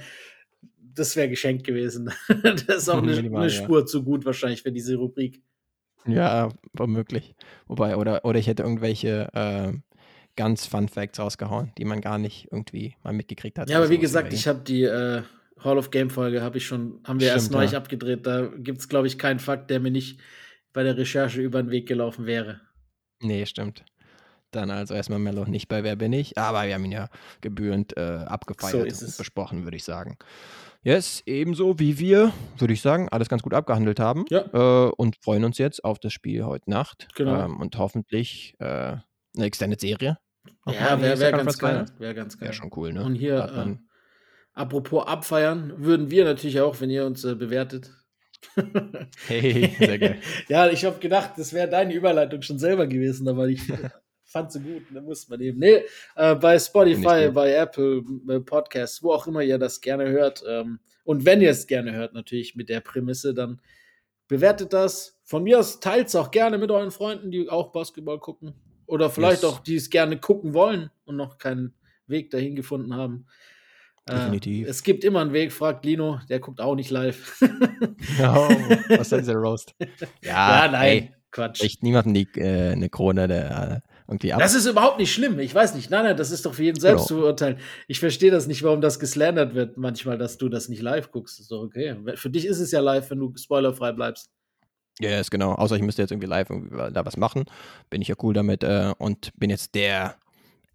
[0.95, 2.11] das wäre geschenkt gewesen.
[2.43, 3.63] das ist auch eine, Minimal, eine ja.
[3.63, 5.41] Spur zu gut wahrscheinlich für diese Rubrik.
[6.07, 7.35] Ja, womöglich.
[7.67, 9.73] Wobei, oder, oder ich hätte irgendwelche äh,
[10.35, 13.69] ganz Fun Facts rausgehauen, die man gar nicht irgendwie mal mitgekriegt hat.
[13.69, 15.23] Ja, aber wie sowas gesagt, ich habe die äh,
[15.59, 17.77] Hall of Game Folge habe ich schon, haben wir erst Stimmt, neulich ja.
[17.79, 18.25] abgedreht.
[18.25, 20.19] Da gibt es, glaube ich, keinen Fakt, der mir nicht
[20.73, 22.61] bei der Recherche über den Weg gelaufen wäre.
[23.21, 23.85] Nee, stimmt.
[24.51, 27.09] Dann also erstmal Mello nicht bei Wer bin ich, aber wir haben ihn ja
[27.41, 29.17] gebührend äh, abgefeiert So und es.
[29.17, 30.17] besprochen, würde ich sagen.
[30.85, 34.23] Yes, ebenso wie wir, würde ich sagen, alles ganz gut abgehandelt haben.
[34.29, 34.45] Ja.
[34.53, 37.07] Äh, und freuen uns jetzt auf das Spiel heute Nacht.
[37.15, 37.45] Genau.
[37.45, 40.19] Ähm, und hoffentlich äh, eine Extended Serie.
[40.67, 41.85] Ja, wäre wär ganz geil.
[41.97, 42.49] Wäre ganz geil.
[42.49, 43.03] Wäre schon cool, ne?
[43.03, 43.75] Und hier, äh,
[44.53, 47.89] apropos abfeiern, würden wir natürlich auch, wenn ihr uns äh, bewertet.
[49.25, 50.21] Hey, sehr geil.
[50.49, 53.61] ja, ich habe gedacht, das wäre deine Überleitung schon selber gewesen, aber ich
[54.35, 55.59] fand sie gut, da muss man eben.
[55.59, 55.83] Nee,
[56.17, 60.43] äh, bei Spotify, bei Apple äh, Podcasts, wo auch immer ihr das gerne hört.
[60.45, 63.61] Ähm, und wenn ihr es gerne hört, natürlich mit der Prämisse, dann
[64.27, 65.21] bewertet das.
[65.23, 68.53] Von mir aus teilt es auch gerne mit euren Freunden, die auch Basketball gucken.
[68.87, 69.51] Oder vielleicht Yes.
[69.53, 71.73] auch, die es gerne gucken wollen und noch keinen
[72.05, 73.27] Weg dahin gefunden haben.
[74.09, 74.67] Definitiv.
[74.67, 77.41] Äh, es gibt immer einen Weg, fragt Lino, der guckt auch nicht live.
[78.19, 78.49] oh,
[78.89, 79.73] was ist dieser Roast?
[80.21, 81.63] Ja, nein, ey, Quatsch.
[81.63, 84.39] Echt niemandem die, äh, eine Krone der, äh, irgendwie ab.
[84.39, 85.39] Das ist überhaupt nicht schlimm.
[85.39, 85.89] Ich weiß nicht.
[85.89, 87.07] Nein, nein, das ist doch für jeden selbst Genau.
[87.07, 87.57] zu beurteilen.
[87.87, 91.39] Ich verstehe das nicht, warum das geslandert wird manchmal, dass du das nicht live guckst.
[91.39, 91.95] ist doch okay.
[92.15, 94.29] Für dich ist es ja live, wenn du spoilerfrei bleibst.
[94.99, 95.53] Ja, ist genau.
[95.53, 97.45] Außer ich müsste jetzt irgendwie live irgendwie da was machen.
[97.89, 100.15] Bin ich ja cool damit äh, und bin jetzt der,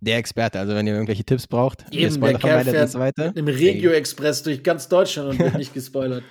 [0.01, 0.59] der Experte.
[0.59, 3.33] Also wenn ihr irgendwelche Tipps braucht, Eben, der Kerl fährt so weiter.
[3.35, 6.23] im Regio-Express durch ganz Deutschland und wird nicht gespoilert.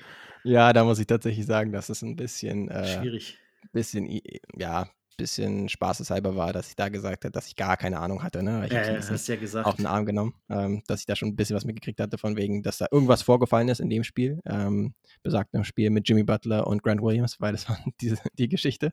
[0.43, 3.37] Ja, da muss ich tatsächlich sagen, dass es ein bisschen, äh, Schwierig.
[3.73, 4.07] bisschen,
[4.57, 4.87] ja,
[5.20, 8.41] bisschen spaßeshalber war, dass ich da gesagt habe, dass ich gar keine Ahnung hatte.
[8.41, 8.65] Ne?
[8.65, 9.67] Ich Ja, ja, hast ja gesagt.
[9.67, 12.36] auf den Arm genommen, ähm, dass ich da schon ein bisschen was mitgekriegt hatte, von
[12.38, 16.65] wegen, dass da irgendwas vorgefallen ist in dem Spiel, ähm, besagtem Spiel mit Jimmy Butler
[16.65, 18.91] und Grant Williams, weil das war diese, die Geschichte,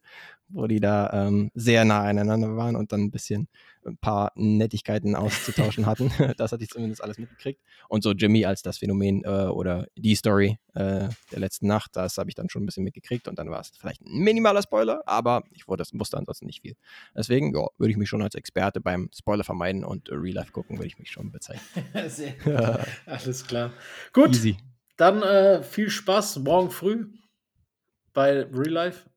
[0.49, 3.49] wo die da ähm, sehr nah aneinander waren und dann ein bisschen
[3.87, 6.11] ein paar Nettigkeiten auszutauschen hatten.
[6.37, 7.61] Das hatte ich zumindest alles mitgekriegt.
[7.89, 12.19] Und so Jimmy als das Phänomen äh, oder die Story äh, der letzten Nacht, das
[12.19, 15.03] habe ich dann schon ein bisschen mitgekriegt und dann war es vielleicht ein minimaler Spoiler,
[15.07, 16.77] aber ich wurde, wusste ansonsten nicht viel.
[17.15, 20.53] Deswegen ja, würde ich mich schon als Experte beim Spoiler vermeiden und äh, Real Life
[20.53, 21.65] gucken, würde ich mich schon bezeichnen.
[22.09, 23.73] Sehr- Alles klar.
[24.13, 24.57] Gut, Easy.
[24.97, 27.07] dann äh, viel Spaß morgen früh
[28.13, 29.09] bei Real Life.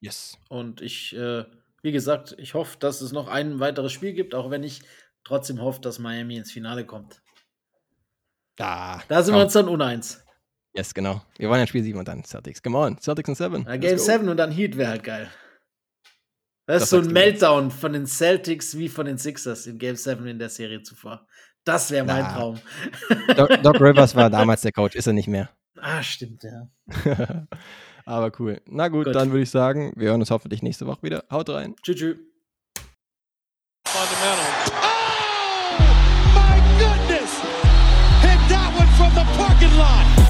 [0.00, 0.38] Yes.
[0.48, 1.44] Und ich, äh,
[1.82, 4.82] wie gesagt, ich hoffe, dass es noch ein weiteres Spiel gibt, auch wenn ich
[5.24, 7.20] trotzdem hoffe, dass Miami ins Finale kommt.
[8.56, 9.40] Da, Da sind komm.
[9.40, 10.24] wir uns dann uneins.
[10.74, 11.22] Yes, genau.
[11.38, 12.62] Wir wollen ja Spiel 7 und dann Celtics.
[12.62, 13.64] Come on, Celtics in 7.
[13.66, 15.30] Ja, Game 7 und dann Heat wäre halt geil.
[16.66, 17.06] Das, Das ist so ein.
[17.12, 21.26] Meltdown von den Celtics wie von den Sixers in Game 7 in der Serie zuvor.
[21.64, 22.32] Das wäre mein Na.
[22.34, 22.60] Traum.
[23.36, 25.50] Doc, Doc Rivers war damals der Coach, ist er nicht mehr.
[25.80, 26.68] Ah, stimmt, ja.
[28.08, 28.58] Aber cool.
[28.64, 29.14] Na gut, Gut.
[29.14, 31.24] dann würde ich sagen, wir hören uns hoffentlich nächste Woche wieder.
[31.30, 31.74] Haut rein.
[31.82, 32.16] Tschüss, tschüss.
[33.86, 34.46] Fundamental.
[34.80, 35.82] Oh,
[36.34, 37.32] my goodness!
[38.22, 40.27] Hit that one from the parking lot.